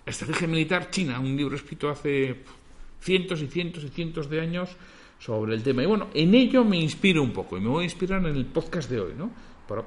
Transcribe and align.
estrategia 0.05 0.47
militar 0.47 0.89
china, 0.89 1.19
un 1.19 1.35
libro 1.35 1.57
escrito 1.57 1.89
hace 1.89 2.45
cientos 3.01 3.41
y 3.41 3.47
cientos 3.47 3.83
y 3.83 3.89
cientos 3.89 4.29
de 4.29 4.39
años 4.39 4.69
sobre 5.19 5.53
el 5.53 5.63
tema. 5.63 5.83
Y 5.83 5.85
bueno, 5.85 6.07
en 6.13 6.33
ello 6.33 6.63
me 6.63 6.77
inspiro 6.77 7.21
un 7.21 7.31
poco 7.31 7.57
y 7.57 7.61
me 7.61 7.69
voy 7.69 7.81
a 7.81 7.85
inspirar 7.85 8.25
en 8.25 8.35
el 8.35 8.45
podcast 8.45 8.89
de 8.89 8.99
hoy, 8.99 9.13
¿no? 9.17 9.29
Pero 9.67 9.85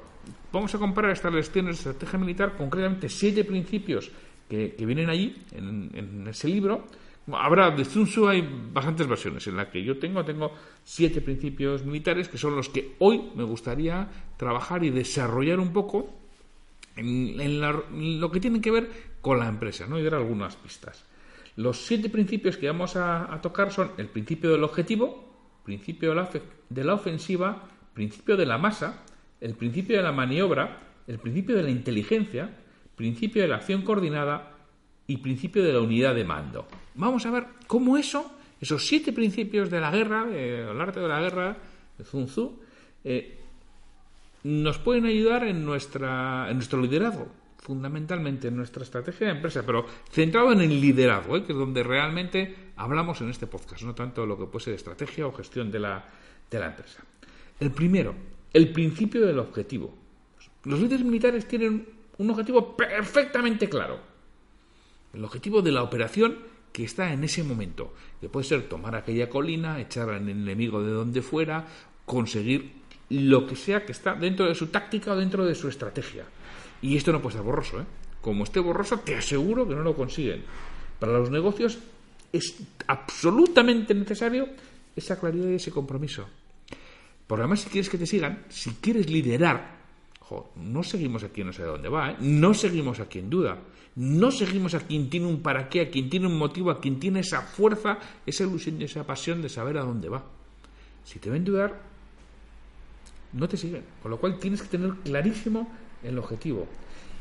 vamos 0.51 0.73
a 0.73 0.77
comparar 0.77 1.11
estas 1.11 1.33
lecciones 1.33 1.83
de 1.83 1.91
estrategia 1.91 2.19
militar, 2.19 2.55
concretamente 2.57 3.09
siete 3.09 3.43
principios 3.43 4.11
que, 4.49 4.75
vienen 4.79 5.09
allí, 5.09 5.35
en, 5.51 6.25
ese 6.27 6.47
libro. 6.47 6.85
Habrá 7.31 7.71
de 7.71 7.83
Sun 7.83 8.05
Tzu 8.05 8.27
hay 8.27 8.47
bastantes 8.71 9.07
versiones. 9.07 9.47
En 9.47 9.57
la 9.57 9.69
que 9.69 9.83
yo 9.83 9.97
tengo, 9.97 10.23
tengo 10.23 10.51
siete 10.83 11.21
principios 11.21 11.83
militares 11.83 12.29
que 12.29 12.37
son 12.37 12.55
los 12.55 12.69
que 12.69 12.95
hoy 12.99 13.31
me 13.35 13.43
gustaría 13.43 14.07
trabajar 14.37 14.83
y 14.83 14.91
desarrollar 14.91 15.59
un 15.59 15.73
poco 15.73 16.13
en, 16.95 18.19
lo 18.21 18.31
que 18.31 18.39
tiene 18.39 18.61
que 18.61 18.71
ver 18.71 18.89
con 19.21 19.39
la 19.39 19.47
empresa, 19.47 19.87
¿no? 19.87 19.99
Y 19.99 20.03
dar 20.03 20.15
algunas 20.15 20.55
pistas. 20.55 21.03
Los 21.55 21.85
siete 21.85 22.09
principios 22.09 22.57
que 22.57 22.67
vamos 22.67 22.95
a, 22.95 23.39
tocar 23.41 23.71
son 23.71 23.91
el 23.97 24.07
principio 24.07 24.51
del 24.51 24.63
objetivo, 24.63 25.61
principio 25.63 26.09
de 26.09 26.15
la, 26.15 26.29
de 26.69 26.83
la 26.83 26.93
ofensiva, 26.93 27.63
principio 27.93 28.35
de 28.35 28.45
la 28.45 28.57
masa, 28.57 29.03
el 29.39 29.55
principio 29.55 29.97
de 29.97 30.03
la 30.03 30.11
maniobra, 30.11 30.79
el 31.07 31.17
principio 31.17 31.55
de 31.55 31.63
la 31.63 31.69
inteligencia, 31.69 32.49
principio 32.95 33.41
de 33.41 33.47
la 33.47 33.55
acción 33.55 33.83
coordinada 33.83 34.51
y 35.07 35.17
principio 35.17 35.63
de 35.63 35.71
la 35.71 35.79
unidad 35.79 36.13
de 36.13 36.25
mando. 36.25 36.67
Vamos 36.95 37.25
a 37.25 37.31
ver 37.31 37.45
cómo 37.67 37.97
eso, 37.97 38.37
esos 38.59 38.85
siete 38.85 39.13
principios 39.13 39.69
de 39.69 39.79
la 39.79 39.91
guerra, 39.91 40.25
del 40.25 40.79
arte 40.81 40.99
de 40.99 41.07
la 41.07 41.21
guerra, 41.21 41.57
de 41.97 42.03
Sun 42.03 42.25
Tzu, 42.25 42.59
eh, 43.05 43.39
nos 44.43 44.77
pueden 44.77 45.05
ayudar 45.05 45.43
en, 45.43 45.57
en 45.57 45.65
nuestro 45.65 46.81
liderazgo 46.81 47.44
fundamentalmente 47.65 48.49
en 48.49 48.57
nuestra 48.57 48.83
estrategia 48.83 49.25
de 49.25 49.33
empresa, 49.33 49.63
pero 49.65 49.87
centrado 50.11 50.51
en 50.51 50.61
el 50.61 50.79
liderazgo, 50.79 51.35
¿eh? 51.35 51.43
que 51.43 51.51
es 51.51 51.57
donde 51.57 51.81
realmente 51.81 52.71
hablamos 52.75 53.19
en 53.21 53.31
este 53.31 53.47
podcast, 53.47 53.81
no 53.81 53.95
tanto 53.95 54.23
lo 54.23 54.37
que 54.37 54.45
puede 54.45 54.65
ser 54.65 54.73
estrategia 54.75 55.25
o 55.25 55.33
gestión 55.33 55.71
de 55.71 55.79
la, 55.79 56.05
de 56.51 56.59
la 56.59 56.67
empresa. 56.67 57.03
El 57.59 57.71
primero, 57.71 58.13
el 58.53 58.71
principio 58.71 59.25
del 59.25 59.39
objetivo. 59.39 59.95
Los 60.65 60.79
líderes 60.79 61.03
militares 61.03 61.47
tienen 61.47 61.87
un 62.19 62.29
objetivo 62.29 62.77
perfectamente 62.77 63.67
claro. 63.67 63.99
El 65.11 65.25
objetivo 65.25 65.63
de 65.63 65.71
la 65.71 65.81
operación 65.81 66.37
que 66.71 66.83
está 66.83 67.11
en 67.13 67.23
ese 67.23 67.43
momento, 67.43 67.95
que 68.21 68.29
puede 68.29 68.45
ser 68.45 68.69
tomar 68.69 68.95
aquella 68.95 69.27
colina, 69.27 69.79
echar 69.79 70.09
al 70.09 70.29
enemigo 70.29 70.83
de 70.83 70.91
donde 70.91 71.23
fuera, 71.23 71.65
conseguir 72.05 72.73
lo 73.09 73.47
que 73.47 73.55
sea 73.55 73.85
que 73.85 73.91
está 73.91 74.13
dentro 74.13 74.45
de 74.45 74.53
su 74.53 74.67
táctica 74.67 75.13
o 75.13 75.15
dentro 75.15 75.45
de 75.45 75.55
su 75.55 75.67
estrategia. 75.67 76.25
Y 76.85 76.95
esto 76.97 77.11
no 77.11 77.19
puede 77.19 77.33
estar 77.33 77.43
borroso, 77.43 77.81
¿eh? 77.81 77.85
Como 78.21 78.43
esté 78.43 78.59
borroso, 78.59 78.99
te 78.99 79.15
aseguro 79.15 79.67
que 79.67 79.73
no 79.73 79.81
lo 79.81 79.95
consiguen. 79.95 80.43
Para 80.99 81.13
los 81.13 81.31
negocios 81.31 81.79
es 82.31 82.57
absolutamente 82.85 83.95
necesario 83.95 84.47
esa 84.95 85.19
claridad 85.19 85.49
y 85.49 85.55
ese 85.55 85.71
compromiso. 85.71 86.27
Porque 87.25 87.41
además, 87.41 87.61
si 87.61 87.69
quieres 87.71 87.89
que 87.89 87.97
te 87.97 88.05
sigan, 88.05 88.45
si 88.49 88.69
quieres 88.75 89.09
liderar, 89.09 89.79
no 90.57 90.83
seguimos 90.83 91.23
a 91.23 91.29
quien 91.29 91.47
no 91.47 91.53
sé 91.53 91.63
de 91.63 91.69
dónde 91.69 91.89
va, 91.89 92.11
¿eh? 92.11 92.17
no 92.19 92.53
seguimos 92.53 92.99
a 92.99 93.07
quien 93.07 93.31
duda, 93.31 93.57
no 93.95 94.29
seguimos 94.29 94.75
a 94.75 94.81
quien 94.81 95.09
tiene 95.09 95.25
un 95.25 95.41
para 95.41 95.67
qué, 95.67 95.81
a 95.81 95.89
quien 95.89 96.07
tiene 96.07 96.27
un 96.27 96.37
motivo, 96.37 96.69
a 96.69 96.79
quien 96.79 96.99
tiene 96.99 97.21
esa 97.21 97.41
fuerza, 97.41 97.97
esa 98.27 98.43
ilusión 98.43 98.79
y 98.79 98.83
esa 98.83 99.03
pasión 99.07 99.41
de 99.41 99.49
saber 99.49 99.79
a 99.79 99.83
dónde 99.83 100.07
va. 100.07 100.23
Si 101.03 101.17
te 101.17 101.31
ven 101.31 101.43
dudar, 101.43 101.81
no 103.33 103.47
te 103.47 103.57
siguen. 103.57 103.83
Con 104.03 104.11
lo 104.11 104.17
cual 104.19 104.37
tienes 104.37 104.61
que 104.61 104.67
tener 104.67 104.93
clarísimo 105.03 105.67
el 106.05 106.17
objetivo. 106.17 106.67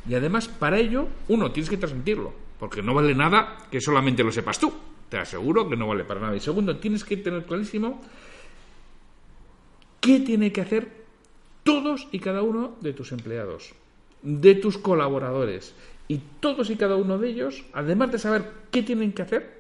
Y 0.09 0.15
además, 0.15 0.49
para 0.49 0.79
ello, 0.79 1.09
uno, 1.29 1.51
tienes 1.51 1.71
que 1.71 1.77
transmitirlo, 1.77 2.33
porque 2.59 2.83
no 2.83 2.95
vale 2.95 3.15
nada 3.15 3.57
que 3.71 3.81
solamente 3.81 4.23
lo 4.23 4.33
sepas 4.33 4.59
tú. 4.59 4.73
Te 5.09 5.19
aseguro 5.19 5.69
que 5.69 5.77
no 5.77 5.87
vale 5.87 6.05
para 6.05 6.21
nada. 6.21 6.37
Y 6.37 6.41
segundo, 6.41 6.77
tienes 6.79 7.05
que 7.05 7.17
tener 7.17 7.45
clarísimo 7.45 8.01
qué 10.01 10.21
tiene 10.21 10.53
que 10.53 10.61
hacer 10.61 11.05
todos 11.63 12.09
y 12.13 12.19
cada 12.19 12.43
uno 12.43 12.77
de 12.81 12.93
tus 12.93 13.13
empleados, 13.13 13.73
de 14.23 14.55
tus 14.55 14.79
colaboradores. 14.79 15.75
Y 16.09 16.21
todos 16.41 16.69
y 16.69 16.77
cada 16.77 16.97
uno 16.97 17.17
de 17.19 17.31
ellos, 17.31 17.65
además 17.73 18.13
de 18.13 18.19
saber 18.19 18.51
qué 18.71 18.83
tienen 18.83 19.13
que 19.13 19.23
hacer, 19.23 19.59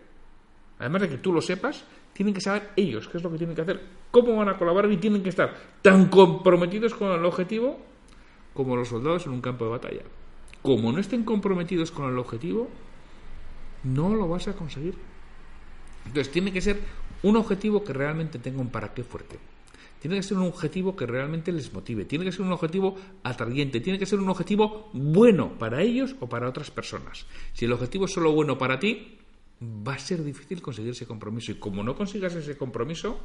además 0.78 1.02
de 1.02 1.08
que 1.08 1.18
tú 1.18 1.32
lo 1.32 1.40
sepas, 1.40 1.84
tienen 2.12 2.34
que 2.34 2.42
saber 2.42 2.70
ellos 2.76 3.08
qué 3.08 3.16
es 3.16 3.22
lo 3.22 3.30
que 3.30 3.38
tienen 3.38 3.56
que 3.56 3.62
hacer, 3.62 3.80
cómo 4.10 4.36
van 4.36 4.50
a 4.50 4.58
colaborar 4.58 4.92
y 4.92 4.98
tienen 4.98 5.22
que 5.22 5.30
estar 5.30 5.54
tan 5.80 6.08
comprometidos 6.08 6.94
con 6.94 7.10
el 7.12 7.24
objetivo 7.24 7.78
como 8.54 8.76
los 8.76 8.88
soldados 8.88 9.26
en 9.26 9.32
un 9.32 9.40
campo 9.40 9.64
de 9.64 9.70
batalla. 9.72 10.02
Como 10.62 10.92
no 10.92 10.98
estén 10.98 11.24
comprometidos 11.24 11.90
con 11.90 12.08
el 12.10 12.18
objetivo, 12.18 12.70
no 13.82 14.14
lo 14.14 14.28
vas 14.28 14.48
a 14.48 14.54
conseguir. 14.54 14.94
Entonces 16.06 16.32
tiene 16.32 16.52
que 16.52 16.60
ser 16.60 16.80
un 17.22 17.36
objetivo 17.36 17.84
que 17.84 17.92
realmente 17.92 18.38
tenga 18.38 18.60
un 18.60 18.70
para 18.70 18.94
qué 18.94 19.02
fuerte. 19.02 19.38
Tiene 20.00 20.16
que 20.16 20.22
ser 20.22 20.36
un 20.36 20.46
objetivo 20.46 20.94
que 20.94 21.06
realmente 21.06 21.50
les 21.50 21.72
motive. 21.72 22.04
Tiene 22.04 22.26
que 22.26 22.32
ser 22.32 22.42
un 22.42 22.52
objetivo 22.52 22.94
atrayente. 23.22 23.80
Tiene 23.80 23.98
que 23.98 24.04
ser 24.04 24.20
un 24.20 24.28
objetivo 24.28 24.90
bueno 24.92 25.58
para 25.58 25.80
ellos 25.80 26.14
o 26.20 26.28
para 26.28 26.48
otras 26.48 26.70
personas. 26.70 27.26
Si 27.54 27.64
el 27.64 27.72
objetivo 27.72 28.04
es 28.04 28.12
solo 28.12 28.30
bueno 28.32 28.58
para 28.58 28.78
ti, 28.78 29.16
va 29.62 29.94
a 29.94 29.98
ser 29.98 30.22
difícil 30.22 30.60
conseguir 30.60 30.92
ese 30.92 31.06
compromiso. 31.06 31.52
Y 31.52 31.54
como 31.54 31.82
no 31.82 31.96
consigas 31.96 32.34
ese 32.34 32.56
compromiso, 32.58 33.18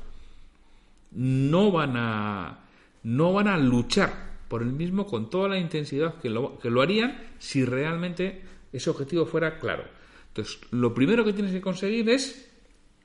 no 1.12 1.72
van 1.72 1.98
a, 1.98 2.60
no 3.04 3.34
van 3.34 3.50
a 3.50 3.58
luchar 3.58 4.29
por 4.50 4.62
el 4.62 4.74
mismo 4.74 5.07
con 5.07 5.30
toda 5.30 5.48
la 5.48 5.57
intensidad 5.57 6.16
que 6.16 6.30
lo, 6.30 6.60
que 6.60 6.69
lo 6.69 6.81
harían 6.81 7.18
si 7.38 7.63
realmente 7.63 8.42
ese 8.74 8.90
objetivo 8.90 9.25
fuera 9.25 9.60
claro. 9.60 9.86
Entonces, 10.28 10.60
lo 10.72 10.94
primero 10.94 11.24
que 11.24 11.34
tienes 11.34 11.54
que 11.54 11.62
conseguir 11.62 12.10
es 12.10 12.51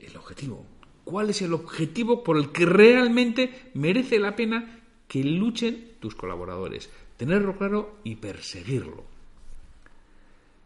el 0.00 0.16
objetivo. 0.16 0.66
¿Cuál 1.04 1.30
es 1.30 1.42
el 1.42 1.52
objetivo 1.52 2.24
por 2.24 2.36
el 2.36 2.50
que 2.50 2.66
realmente 2.66 3.70
merece 3.74 4.18
la 4.18 4.34
pena 4.34 4.80
que 5.08 5.22
luchen 5.22 5.92
tus 6.00 6.14
colaboradores. 6.14 6.90
Tenerlo 7.16 7.56
claro 7.56 7.98
y 8.04 8.16
perseguirlo. 8.16 9.04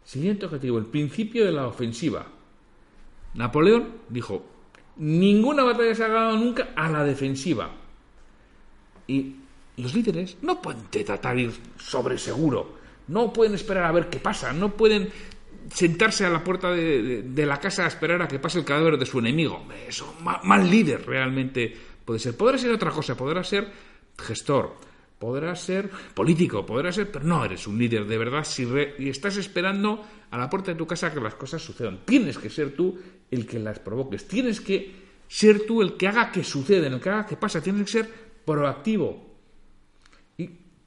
Siguiente 0.03 0.45
objetivo, 0.45 0.77
el 0.77 0.85
principio 0.85 1.45
de 1.45 1.51
la 1.51 1.67
ofensiva. 1.67 2.25
Napoleón 3.35 3.89
dijo, 4.09 4.43
ninguna 4.97 5.63
batalla 5.63 5.93
se 5.93 6.03
ha 6.03 6.07
ganado 6.07 6.37
nunca 6.37 6.69
a 6.75 6.89
la 6.89 7.03
defensiva. 7.03 7.69
Y 9.07 9.35
los 9.79 9.93
líderes 9.93 10.37
no 10.41 10.61
pueden 10.61 10.83
tratar 10.89 11.37
ir 11.37 11.51
sobre 11.77 12.17
seguro, 12.17 12.77
no 13.07 13.33
pueden 13.33 13.55
esperar 13.55 13.85
a 13.85 13.91
ver 13.91 14.09
qué 14.09 14.19
pasa, 14.19 14.53
no 14.53 14.75
pueden 14.75 15.09
sentarse 15.73 16.25
a 16.25 16.29
la 16.29 16.43
puerta 16.43 16.71
de, 16.71 17.45
la 17.45 17.59
casa 17.59 17.85
a 17.85 17.87
esperar 17.87 18.21
a 18.21 18.27
que 18.27 18.39
pase 18.39 18.59
el 18.59 18.65
cadáver 18.65 18.97
de 18.97 19.05
su 19.05 19.19
enemigo. 19.19 19.65
Eso, 19.87 20.15
mal, 20.21 20.69
líder 20.69 21.05
realmente 21.05 21.75
puede 22.03 22.19
ser. 22.19 22.35
Podrá 22.35 22.57
ser 22.57 22.71
otra 22.71 22.91
cosa, 22.91 23.15
podrá 23.15 23.43
ser 23.43 23.71
gestor, 24.17 24.75
podrá 25.17 25.55
ser 25.55 25.89
político, 26.13 26.65
podrá 26.65 26.91
ser, 26.91 27.11
pero 27.11 27.25
no 27.25 27.45
eres 27.45 27.67
un 27.67 27.77
líder 27.77 28.05
de 28.05 28.17
verdad 28.17 28.43
si 28.43 28.67
y 28.97 29.09
estás 29.09 29.37
esperando 29.37 30.03
a 30.31 30.37
la 30.37 30.49
puerta 30.49 30.71
de 30.71 30.77
tu 30.77 30.87
casa 30.87 31.13
que 31.13 31.19
las 31.19 31.35
cosas 31.35 31.61
sucedan. 31.61 32.01
Tienes 32.05 32.37
que 32.37 32.49
ser 32.49 32.75
tú 32.75 32.97
el 33.29 33.45
que 33.45 33.59
las 33.59 33.79
provoques, 33.79 34.27
tienes 34.27 34.61
que 34.61 35.09
ser 35.27 35.65
tú 35.65 35.81
el 35.81 35.95
que 35.95 36.07
haga 36.07 36.31
que 36.31 36.43
sucedan, 36.43 36.93
el 36.93 36.99
que 36.99 37.09
haga 37.09 37.25
que 37.25 37.37
pase, 37.37 37.61
tienes 37.61 37.83
que 37.83 37.91
ser 37.91 38.09
proactivo. 38.45 39.28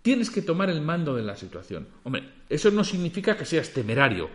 Tienes 0.03 0.31
que 0.31 0.43
tomar 0.43 0.69
el 0.69 0.83
mando 0.83 1.15
de 1.15 1.23
la 1.23 1.37
situación. 1.37 1.87
Hombre, 2.03 2.29
eso 2.49 2.71
no 2.71 2.83
significa 2.83 3.37
que 3.37 3.45
seas 3.45 3.71
temerario, 3.71 4.29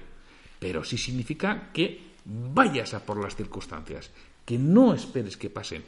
pero 0.60 0.84
sí 0.84 0.98
significa 0.98 1.69
que 1.74 2.16
vayas 2.25 2.94
a 2.94 3.06
por 3.06 3.22
las 3.22 3.36
circunstancias, 3.36 4.12
que 4.46 4.58
no 4.58 4.94
esperes 4.94 5.38
que 5.38 5.50
pasen, 5.50 5.84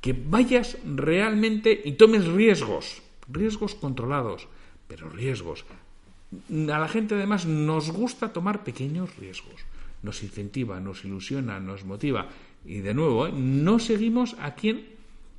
que 0.00 0.12
vayas 0.12 0.76
realmente 0.84 1.82
y 1.84 1.92
tomes 1.92 2.26
riesgos, 2.26 3.02
riesgos 3.28 3.74
controlados, 3.74 4.48
pero 4.86 5.08
riesgos. 5.08 5.64
A 6.50 6.78
la 6.78 6.88
gente 6.88 7.14
además 7.14 7.46
nos 7.46 7.90
gusta 7.90 8.32
tomar 8.32 8.64
pequeños 8.64 9.16
riesgos, 9.16 9.64
nos 10.02 10.22
incentiva, 10.22 10.80
nos 10.80 11.04
ilusiona, 11.04 11.60
nos 11.60 11.84
motiva 11.84 12.28
y 12.64 12.80
de 12.80 12.94
nuevo, 12.94 13.26
¿eh? 13.26 13.32
no 13.32 13.78
seguimos 13.78 14.36
a 14.40 14.54
quien 14.54 14.88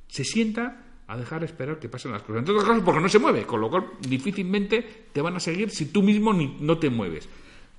se 0.08 0.24
sienta 0.24 0.85
a 1.08 1.16
dejar 1.16 1.44
esperar 1.44 1.78
que 1.78 1.88
pasen 1.88 2.12
las 2.12 2.22
cosas. 2.22 2.40
En 2.40 2.44
todo 2.44 2.58
caso, 2.58 2.84
porque 2.84 3.00
no 3.00 3.08
se 3.08 3.18
mueve, 3.18 3.44
con 3.44 3.60
lo 3.60 3.70
cual 3.70 3.86
difícilmente 4.00 5.06
te 5.12 5.20
van 5.20 5.36
a 5.36 5.40
seguir 5.40 5.70
si 5.70 5.86
tú 5.86 6.02
mismo 6.02 6.32
no 6.32 6.78
te 6.78 6.90
mueves. 6.90 7.28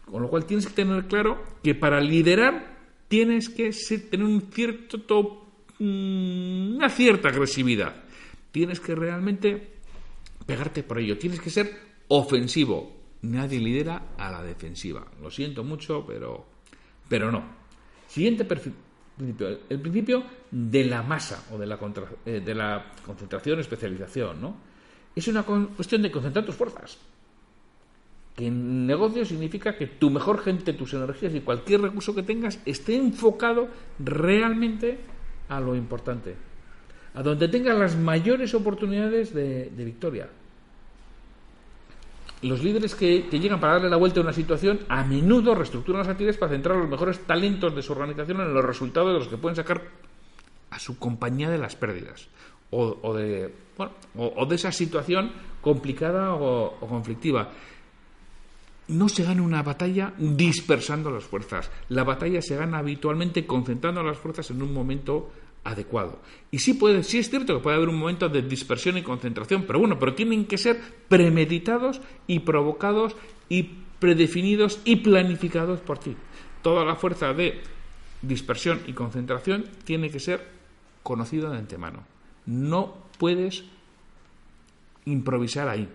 Con 0.06 0.22
lo 0.22 0.30
cual 0.30 0.46
tienes 0.46 0.68
que 0.68 0.74
tener 0.74 1.06
claro 1.08 1.44
que 1.62 1.76
para 1.76 2.00
liderar 2.00 2.78
tienes 3.08 3.50
que 3.50 3.72
tener 4.10 4.26
un 4.26 4.50
cierto, 4.52 5.46
mm, 5.80 6.76
una 6.76 6.90
cierta 6.90 7.30
agresividad. 7.30 8.04
Tienes 8.52 8.80
que 8.80 8.96
realmente 8.96 9.74
pegarte 10.46 10.84
por 10.84 11.00
ello. 11.00 11.18
Tienes 11.18 11.42
que 11.42 11.50
ser 11.50 11.72
ofensivo. 12.08 12.96
Nadie 13.24 13.60
lidera 13.60 14.14
a 14.18 14.32
la 14.32 14.42
defensiva. 14.42 15.06
Lo 15.22 15.30
siento 15.30 15.64
mucho, 15.64 16.06
pero, 16.08 16.46
pero 17.10 17.32
no. 17.32 17.44
Siguiente 18.08 18.46
El 19.20 19.82
principio 19.82 20.24
de 20.52 20.86
la 20.86 21.02
masa 21.02 21.44
o 21.52 21.58
de 21.58 21.66
la, 21.66 21.80
eh, 22.26 22.42
de 22.44 22.54
la 22.54 22.92
concentración, 23.06 23.60
especialización. 23.60 24.42
¿no? 24.42 24.56
Es 25.16 25.28
una 25.28 25.44
cuestión 25.44 26.02
de 26.02 26.12
concentrar 26.12 26.46
tus 26.46 26.56
fuerzas 26.56 27.00
que 28.38 28.46
en 28.46 28.86
negocio 28.86 29.26
significa 29.26 29.76
que 29.76 29.88
tu 29.88 30.12
mejor 30.12 30.44
gente, 30.44 30.72
tus 30.74 30.94
energías 30.94 31.34
y 31.34 31.42
cualquier 31.42 31.82
recurso 31.82 32.14
que 32.14 32.22
tengas 32.22 32.60
esté 32.68 32.96
enfocado 32.96 33.68
realmente 33.98 35.00
a 35.50 35.60
lo 35.60 35.76
importante, 35.76 36.36
a 37.16 37.24
donde 37.24 37.48
tengas 37.48 37.76
las 37.76 37.98
mayores 37.98 38.54
oportunidades 38.54 39.34
de, 39.34 39.72
victoria. 39.76 40.30
Los 42.42 42.64
líderes 42.64 42.94
que, 42.94 43.24
llegan 43.32 43.60
para 43.60 43.74
darle 43.74 43.90
la 43.90 43.98
vuelta 43.98 44.20
a 44.20 44.24
una 44.24 44.34
situación 44.34 44.80
a 44.90 45.04
menudo 45.04 45.56
reestructuran 45.56 46.00
las 46.00 46.10
actividades 46.10 46.38
para 46.38 46.52
centrar 46.52 46.78
los 46.78 46.90
mejores 46.90 47.20
talentos 47.26 47.76
de 47.76 47.82
su 47.82 47.94
organización 47.94 48.42
en 48.42 48.54
los 48.54 48.64
resultados 48.64 49.14
de 49.14 49.20
los 49.20 49.28
que 49.28 49.38
pueden 49.38 49.56
sacar 49.56 49.82
a 50.70 50.80
su 50.80 51.00
compañía 51.00 51.50
de 51.50 51.58
las 51.58 51.76
pérdidas 51.76 52.28
o, 52.70 53.14
de, 53.14 53.54
o, 54.18 54.46
de 54.46 54.56
esa 54.56 54.72
situación 54.72 55.32
complicada 55.62 56.34
o 56.36 56.78
conflictiva 56.82 57.50
no 58.90 59.10
se 59.10 59.24
gana 59.24 59.42
una 59.42 59.64
batalla 59.64 60.14
dispersando 60.18 61.12
las 61.12 61.26
fuerzas. 61.26 61.70
La 61.90 62.04
batalla 62.04 62.42
se 62.42 62.56
gana 62.56 62.78
habitualmente 62.78 63.46
concentrando 63.46 64.02
las 64.04 64.18
fuerzas 64.18 64.50
en 64.52 64.62
un 64.62 64.74
momento 64.74 65.30
adecuado. 65.68 66.20
Y 66.50 66.60
sí 66.60 66.74
puede, 66.74 67.04
sí 67.04 67.20
es 67.20 67.30
cierto 67.30 67.58
que 67.58 67.64
puede 67.64 67.76
haber 67.76 67.90
un 67.90 68.00
momento 68.00 68.30
de 68.30 68.42
dispersión 68.42 68.98
y 68.98 69.04
concentración, 69.04 69.64
pero 69.68 69.80
bueno, 69.80 70.00
pero 70.00 70.16
tienen 70.16 70.46
que 70.46 70.58
ser 70.58 70.80
premeditados 71.10 72.02
y 72.26 72.40
provocados 72.40 73.16
y 73.50 73.70
predefinidos 74.00 74.80
y 74.86 74.98
planificados 74.98 75.82
por 75.82 76.00
ti. 76.00 76.16
Toda 76.62 76.86
la 76.86 76.96
fuerza 76.96 77.34
de 77.34 77.62
dispersión 78.22 78.82
y 78.88 78.94
concentración 78.94 79.66
tiene 79.84 80.10
que 80.10 80.20
ser 80.20 80.48
conocida 81.04 81.50
de 81.50 81.58
antemano. 81.58 82.04
No 82.46 82.96
puedes 83.18 83.66
improvisar 85.06 85.68
ahí. 85.68 85.90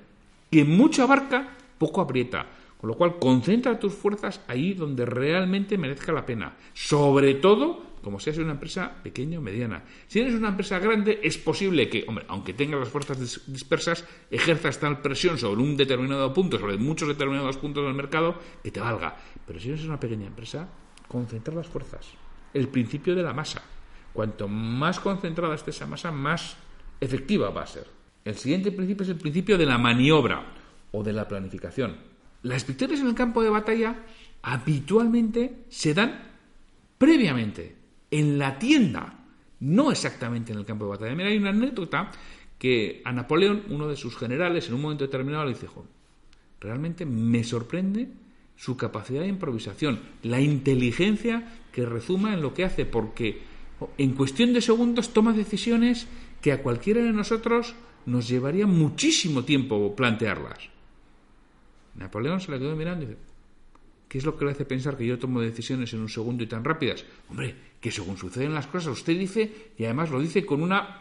Que 0.50 0.64
mucho 0.64 1.02
abarca, 1.02 1.48
poco 1.78 2.02
aprieta. 2.02 2.46
Con 2.78 2.88
lo 2.88 2.96
cual, 2.96 3.18
concentra 3.18 3.78
tus 3.78 3.94
fuerzas 3.94 4.40
ahí 4.48 4.74
donde 4.74 5.06
realmente 5.06 5.78
merezca 5.78 6.12
la 6.12 6.26
pena. 6.26 6.56
Sobre 6.74 7.34
todo, 7.34 7.91
como 8.02 8.20
seas 8.20 8.38
una 8.38 8.52
empresa 8.52 8.92
pequeña 9.02 9.38
o 9.38 9.42
mediana. 9.42 9.84
Si 10.06 10.20
eres 10.20 10.34
una 10.34 10.48
empresa 10.48 10.78
grande, 10.78 11.20
es 11.22 11.38
posible 11.38 11.88
que, 11.88 12.04
hombre, 12.06 12.24
aunque 12.28 12.52
tengas 12.52 12.80
las 12.80 12.88
fuerzas 12.88 13.46
dispersas, 13.46 14.04
ejerzas 14.30 14.78
tal 14.78 15.00
presión 15.00 15.38
sobre 15.38 15.62
un 15.62 15.76
determinado 15.76 16.32
punto, 16.34 16.58
sobre 16.58 16.76
muchos 16.76 17.08
determinados 17.08 17.56
puntos 17.56 17.84
del 17.84 17.94
mercado, 17.94 18.36
que 18.62 18.70
te 18.70 18.80
valga. 18.80 19.16
Pero 19.46 19.60
si 19.60 19.68
eres 19.68 19.84
una 19.84 20.00
pequeña 20.00 20.26
empresa, 20.26 20.68
concentra 21.08 21.54
las 21.54 21.68
fuerzas. 21.68 22.08
El 22.52 22.68
principio 22.68 23.14
de 23.14 23.22
la 23.22 23.32
masa. 23.32 23.62
Cuanto 24.12 24.48
más 24.48 25.00
concentrada 25.00 25.54
esté 25.54 25.70
esa 25.70 25.86
masa, 25.86 26.10
más 26.10 26.56
efectiva 27.00 27.50
va 27.50 27.62
a 27.62 27.66
ser. 27.66 27.86
El 28.24 28.36
siguiente 28.36 28.72
principio 28.72 29.04
es 29.04 29.08
el 29.08 29.16
principio 29.16 29.56
de 29.56 29.66
la 29.66 29.78
maniobra 29.78 30.44
o 30.92 31.02
de 31.02 31.12
la 31.12 31.26
planificación. 31.26 31.96
Las 32.42 32.66
victorias 32.66 33.00
en 33.00 33.06
el 33.06 33.14
campo 33.14 33.42
de 33.42 33.50
batalla 33.50 33.96
habitualmente 34.42 35.64
se 35.68 35.94
dan 35.94 36.32
previamente, 36.98 37.76
en 38.12 38.38
la 38.38 38.58
tienda, 38.58 39.24
no 39.60 39.90
exactamente 39.90 40.52
en 40.52 40.58
el 40.58 40.66
campo 40.66 40.84
de 40.84 40.90
batalla. 40.90 41.14
Mira, 41.14 41.30
hay 41.30 41.38
una 41.38 41.50
anécdota 41.50 42.10
que 42.58 43.00
a 43.04 43.10
Napoleón, 43.10 43.64
uno 43.70 43.88
de 43.88 43.96
sus 43.96 44.16
generales, 44.16 44.68
en 44.68 44.74
un 44.74 44.82
momento 44.82 45.04
determinado 45.04 45.44
le 45.46 45.54
dice, 45.54 45.66
realmente 46.60 47.06
me 47.06 47.42
sorprende 47.42 48.08
su 48.54 48.76
capacidad 48.76 49.22
de 49.22 49.28
improvisación, 49.28 49.98
la 50.22 50.40
inteligencia 50.40 51.58
que 51.72 51.86
rezuma 51.86 52.34
en 52.34 52.42
lo 52.42 52.52
que 52.52 52.64
hace, 52.64 52.84
porque 52.84 53.40
en 53.96 54.12
cuestión 54.12 54.52
de 54.52 54.60
segundos 54.60 55.12
toma 55.12 55.32
decisiones 55.32 56.06
que 56.42 56.52
a 56.52 56.62
cualquiera 56.62 57.02
de 57.02 57.12
nosotros 57.12 57.74
nos 58.04 58.28
llevaría 58.28 58.66
muchísimo 58.66 59.42
tiempo 59.44 59.96
plantearlas. 59.96 60.58
Napoleón 61.94 62.40
se 62.40 62.50
la 62.50 62.58
quedó 62.58 62.76
mirando 62.76 63.04
y 63.04 63.08
dice, 63.08 63.20
¿qué 64.12 64.18
es 64.18 64.26
lo 64.26 64.36
que 64.36 64.44
le 64.44 64.50
hace 64.50 64.66
pensar 64.66 64.98
que 64.98 65.06
yo 65.06 65.18
tomo 65.18 65.40
decisiones 65.40 65.94
en 65.94 66.00
un 66.00 66.08
segundo 66.10 66.44
y 66.44 66.46
tan 66.46 66.62
rápidas? 66.62 67.02
Hombre, 67.30 67.54
que 67.80 67.90
según 67.90 68.18
suceden 68.18 68.52
las 68.52 68.66
cosas, 68.66 68.92
usted 68.92 69.18
dice, 69.18 69.72
y 69.78 69.84
además 69.84 70.10
lo 70.10 70.20
dice 70.20 70.44
con 70.44 70.62
una, 70.62 71.00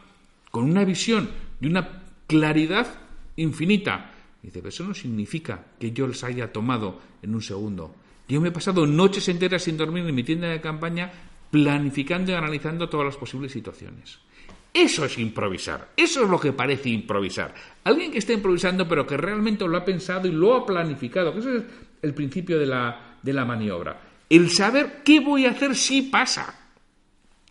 con 0.50 0.63
una 0.63 0.86
visión 0.86 1.30
de 1.60 1.68
una 1.68 2.03
claridad 2.25 2.88
infinita. 3.36 4.12
dice, 4.41 4.60
pero 4.60 4.70
eso 4.70 4.86
no 4.86 4.94
significa 4.94 5.62
que 5.77 5.91
yo 5.91 6.08
los 6.08 6.24
haya 6.24 6.53
tomado 6.53 7.01
en 7.22 7.36
un 7.36 7.41
segundo. 7.41 7.94
Yo 8.30 8.39
me 8.39 8.48
he 8.48 8.53
pasado 8.53 8.88
noches 8.88 9.27
enteras 9.27 9.63
sin 9.63 9.75
dormir 9.75 10.08
en 10.08 10.15
mi 10.15 10.24
tienda 10.24 10.48
de 10.48 10.62
campaña 10.62 11.12
planificando 11.51 12.32
y 12.32 12.36
analizando 12.36 12.88
todas 12.88 13.08
las 13.08 13.18
posibles 13.18 13.51
situaciones. 13.51 14.20
Eso 14.74 15.03
es 15.03 15.18
improvisar. 15.18 15.89
Eso 15.98 16.24
es 16.24 16.30
lo 16.30 16.39
que 16.39 16.53
parece 16.53 16.88
improvisar. 16.88 17.53
Alguien 17.84 18.13
que 18.13 18.20
está 18.20 18.32
improvisando 18.32 18.88
pero 18.88 19.06
que 19.06 19.18
realmente 19.18 19.68
lo 19.68 19.75
ha 19.75 19.84
pensado 19.84 20.30
y 20.30 20.32
lo 20.32 20.56
ha 20.56 20.65
planificado. 20.65 21.34
El 22.01 22.13
principio 22.13 22.60
de 22.60 22.65
la, 22.65 23.17
de 23.22 23.34
la 23.34 23.46
maniobra. 23.46 24.01
El 24.29 24.50
saber 24.50 25.01
qué 25.03 25.20
voy 25.20 25.46
a 25.46 25.51
hacer 25.51 25.75
si 25.75 26.03
pasa. 26.03 26.58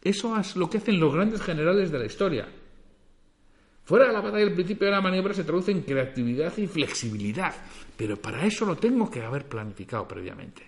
Eso 0.02 0.38
es 0.38 0.56
lo 0.56 0.70
que 0.70 0.78
hacen 0.78 0.98
los 0.98 1.14
grandes 1.14 1.42
generales 1.42 1.90
de 1.90 1.98
la 1.98 2.06
historia. 2.06 2.48
Fuera 3.84 4.06
de 4.06 4.12
la 4.12 4.20
batalla, 4.20 4.44
el 4.44 4.54
principio 4.54 4.86
de 4.86 4.92
la 4.92 5.00
maniobra 5.00 5.34
se 5.34 5.44
traduce 5.44 5.72
en 5.72 5.82
creatividad 5.82 6.56
y 6.56 6.66
flexibilidad. 6.66 7.54
Pero 7.96 8.16
para 8.16 8.46
eso 8.46 8.64
lo 8.64 8.76
tengo 8.76 9.10
que 9.10 9.22
haber 9.22 9.48
planificado 9.48 10.06
previamente. 10.06 10.62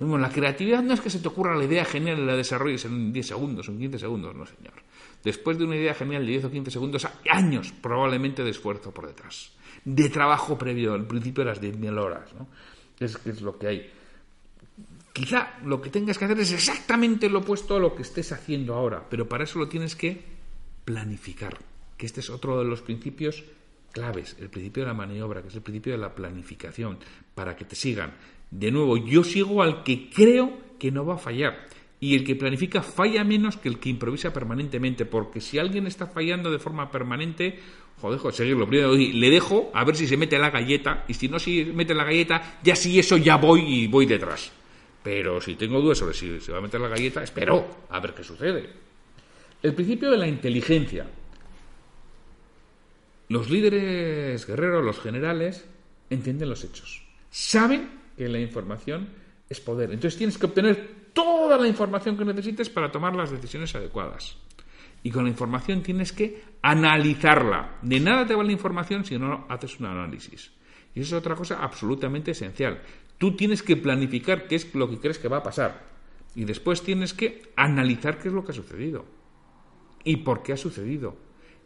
la 0.00 0.28
creatividad 0.28 0.82
no 0.82 0.94
es 0.94 1.00
que 1.00 1.08
se 1.08 1.20
te 1.20 1.28
ocurra 1.28 1.56
la 1.56 1.64
idea 1.64 1.84
genial 1.84 2.18
y 2.18 2.26
la 2.26 2.36
desarrolles 2.36 2.84
en 2.84 3.12
10 3.12 3.26
segundos 3.26 3.68
en 3.68 3.78
15 3.78 3.98
segundos, 4.00 4.34
no, 4.34 4.44
señor. 4.44 4.74
Después 5.22 5.58
de 5.58 5.64
una 5.64 5.76
idea 5.76 5.94
genial 5.94 6.26
de 6.26 6.32
10 6.32 6.44
o 6.44 6.50
15 6.50 6.70
segundos, 6.70 7.08
años 7.30 7.72
probablemente 7.80 8.42
de 8.42 8.50
esfuerzo 8.50 8.92
por 8.92 9.06
detrás, 9.06 9.52
de 9.84 10.08
trabajo 10.10 10.58
previo, 10.58 10.92
al 10.94 11.06
principio 11.06 11.44
de 11.44 11.50
las 11.50 11.62
10.000 11.62 11.98
horas. 11.98 12.34
¿no? 12.34 12.48
Es, 12.98 13.18
es 13.26 13.40
lo 13.42 13.58
que 13.58 13.66
hay. 13.66 13.90
Quizá 15.12 15.58
lo 15.64 15.80
que 15.80 15.90
tengas 15.90 16.18
que 16.18 16.26
hacer 16.26 16.38
es 16.40 16.52
exactamente 16.52 17.28
lo 17.28 17.38
opuesto 17.38 17.76
a 17.76 17.80
lo 17.80 17.94
que 17.94 18.02
estés 18.02 18.32
haciendo 18.32 18.74
ahora, 18.74 19.08
pero 19.08 19.28
para 19.28 19.44
eso 19.44 19.58
lo 19.58 19.68
tienes 19.68 19.96
que 19.96 20.22
planificar, 20.84 21.58
que 21.96 22.06
este 22.06 22.20
es 22.20 22.30
otro 22.30 22.58
de 22.58 22.64
los 22.64 22.82
principios 22.82 23.44
claves, 23.92 24.36
el 24.38 24.50
principio 24.50 24.82
de 24.82 24.88
la 24.88 24.94
maniobra, 24.94 25.40
que 25.40 25.48
es 25.48 25.54
el 25.54 25.62
principio 25.62 25.92
de 25.92 25.98
la 25.98 26.14
planificación, 26.14 26.98
para 27.34 27.56
que 27.56 27.64
te 27.64 27.74
sigan. 27.74 28.12
De 28.50 28.70
nuevo, 28.70 28.98
yo 28.98 29.24
sigo 29.24 29.62
al 29.62 29.82
que 29.82 30.10
creo 30.10 30.76
que 30.78 30.90
no 30.90 31.06
va 31.06 31.14
a 31.14 31.18
fallar. 31.18 31.66
Y 31.98 32.14
el 32.14 32.24
que 32.24 32.36
planifica 32.36 32.82
falla 32.82 33.24
menos 33.24 33.56
que 33.56 33.68
el 33.68 33.78
que 33.78 33.88
improvisa 33.88 34.32
permanentemente, 34.32 35.06
porque 35.06 35.40
si 35.40 35.58
alguien 35.58 35.86
está 35.86 36.06
fallando 36.06 36.50
de 36.50 36.58
forma 36.58 36.90
permanente, 36.90 37.58
joder, 38.00 38.18
joder 38.18 38.34
seguirlo. 38.34 38.68
Primero 38.68 38.94
le 38.94 39.30
dejo 39.30 39.70
a 39.72 39.82
ver 39.84 39.96
si 39.96 40.06
se 40.06 40.16
mete 40.16 40.38
la 40.38 40.50
galleta, 40.50 41.04
y 41.08 41.14
si 41.14 41.28
no 41.28 41.38
se 41.38 41.64
mete 41.64 41.94
la 41.94 42.04
galleta, 42.04 42.58
ya 42.62 42.76
si 42.76 42.98
eso 42.98 43.16
ya 43.16 43.36
voy 43.36 43.60
y 43.62 43.86
voy 43.86 44.04
detrás. 44.04 44.52
Pero 45.02 45.40
si 45.40 45.54
tengo 45.54 45.80
dudas 45.80 45.98
sobre 45.98 46.14
si 46.14 46.40
se 46.40 46.50
va 46.50 46.58
a 46.58 46.60
meter 46.60 46.80
la 46.80 46.88
galleta, 46.88 47.22
espero 47.22 47.84
a 47.88 48.00
ver 48.00 48.12
qué 48.12 48.24
sucede. 48.24 48.68
El 49.62 49.72
principio 49.72 50.10
de 50.10 50.18
la 50.18 50.26
inteligencia. 50.26 51.06
Los 53.28 53.48
líderes 53.48 54.44
guerreros, 54.46 54.84
los 54.84 54.98
generales, 54.98 55.64
entienden 56.10 56.48
los 56.48 56.64
hechos. 56.64 57.04
Saben 57.30 57.88
que 58.16 58.28
la 58.28 58.40
información 58.40 59.08
es 59.48 59.60
poder. 59.60 59.92
Entonces 59.92 60.18
tienes 60.18 60.38
que 60.38 60.46
obtener 60.46 61.05
toda 61.16 61.56
la 61.56 61.66
información 61.66 62.14
que 62.14 62.26
necesites 62.26 62.68
para 62.68 62.92
tomar 62.92 63.16
las 63.16 63.30
decisiones 63.30 63.74
adecuadas. 63.74 64.36
Y 65.02 65.10
con 65.10 65.24
la 65.24 65.30
información 65.30 65.82
tienes 65.82 66.12
que 66.12 66.44
analizarla. 66.60 67.78
De 67.80 67.98
nada 67.98 68.26
te 68.26 68.34
vale 68.34 68.48
la 68.48 68.52
información 68.52 69.02
si 69.02 69.18
no 69.18 69.46
haces 69.48 69.80
un 69.80 69.86
análisis. 69.86 70.52
Y 70.94 71.00
eso 71.00 71.16
es 71.16 71.20
otra 71.22 71.34
cosa 71.34 71.62
absolutamente 71.62 72.32
esencial. 72.32 72.82
Tú 73.16 73.34
tienes 73.34 73.62
que 73.62 73.78
planificar 73.78 74.46
qué 74.46 74.56
es 74.56 74.74
lo 74.74 74.90
que 74.90 74.98
crees 74.98 75.18
que 75.18 75.28
va 75.28 75.38
a 75.38 75.42
pasar. 75.42 75.86
Y 76.34 76.44
después 76.44 76.82
tienes 76.82 77.14
que 77.14 77.50
analizar 77.56 78.18
qué 78.18 78.28
es 78.28 78.34
lo 78.34 78.44
que 78.44 78.52
ha 78.52 78.54
sucedido. 78.54 79.06
Y 80.04 80.18
por 80.18 80.42
qué 80.42 80.52
ha 80.52 80.58
sucedido. 80.58 81.16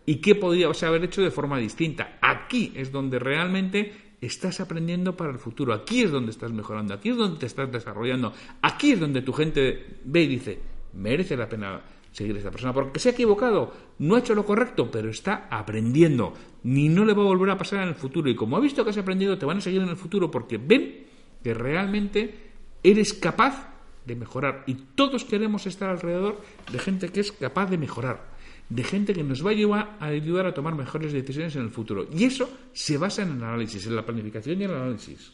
Y 0.06 0.16
qué 0.16 0.36
podrías 0.36 0.80
haber 0.84 1.02
hecho 1.02 1.22
de 1.22 1.32
forma 1.32 1.58
distinta. 1.58 2.18
Aquí 2.22 2.72
es 2.76 2.92
donde 2.92 3.18
realmente 3.18 4.09
estás 4.20 4.60
aprendiendo 4.60 5.16
para 5.16 5.30
el 5.30 5.38
futuro. 5.38 5.72
Aquí 5.72 6.02
es 6.02 6.10
donde 6.10 6.30
estás 6.30 6.52
mejorando, 6.52 6.94
aquí 6.94 7.10
es 7.10 7.16
donde 7.16 7.38
te 7.38 7.46
estás 7.46 7.70
desarrollando, 7.70 8.32
aquí 8.62 8.92
es 8.92 9.00
donde 9.00 9.22
tu 9.22 9.32
gente 9.32 9.98
ve 10.04 10.22
y 10.22 10.26
dice, 10.26 10.58
merece 10.94 11.36
la 11.36 11.48
pena 11.48 11.82
seguir 12.12 12.34
a 12.34 12.38
esta 12.38 12.50
persona, 12.50 12.72
porque 12.72 12.98
se 12.98 13.10
ha 13.10 13.12
equivocado, 13.12 13.72
no 13.98 14.16
ha 14.16 14.18
hecho 14.18 14.34
lo 14.34 14.44
correcto, 14.44 14.90
pero 14.90 15.10
está 15.10 15.46
aprendiendo, 15.50 16.34
ni 16.64 16.88
no 16.88 17.04
le 17.04 17.14
va 17.14 17.22
a 17.22 17.26
volver 17.26 17.50
a 17.50 17.58
pasar 17.58 17.82
en 17.82 17.88
el 17.88 17.94
futuro. 17.94 18.28
Y 18.28 18.34
como 18.34 18.56
ha 18.56 18.60
visto 18.60 18.84
que 18.84 18.90
has 18.90 18.98
aprendido, 18.98 19.38
te 19.38 19.46
van 19.46 19.58
a 19.58 19.60
seguir 19.60 19.82
en 19.82 19.88
el 19.88 19.96
futuro 19.96 20.30
porque 20.30 20.58
ven 20.58 21.06
que 21.42 21.54
realmente 21.54 22.50
eres 22.82 23.14
capaz 23.14 23.70
de 24.04 24.16
mejorar. 24.16 24.64
Y 24.66 24.74
todos 24.74 25.24
queremos 25.24 25.66
estar 25.66 25.88
alrededor 25.88 26.40
de 26.70 26.78
gente 26.78 27.10
que 27.10 27.20
es 27.20 27.32
capaz 27.32 27.70
de 27.70 27.78
mejorar 27.78 28.29
de 28.70 28.84
gente 28.84 29.12
que 29.12 29.24
nos 29.24 29.44
va 29.44 29.50
a 29.50 29.52
ayudar, 29.52 29.96
a 29.98 30.06
ayudar 30.06 30.46
a 30.46 30.54
tomar 30.54 30.76
mejores 30.76 31.12
decisiones 31.12 31.56
en 31.56 31.62
el 31.62 31.70
futuro. 31.70 32.08
Y 32.12 32.24
eso 32.24 32.48
se 32.72 32.96
basa 32.96 33.22
en 33.22 33.32
el 33.32 33.42
análisis, 33.42 33.84
en 33.86 33.96
la 33.96 34.06
planificación 34.06 34.60
y 34.60 34.64
el 34.64 34.70
análisis. 34.70 35.32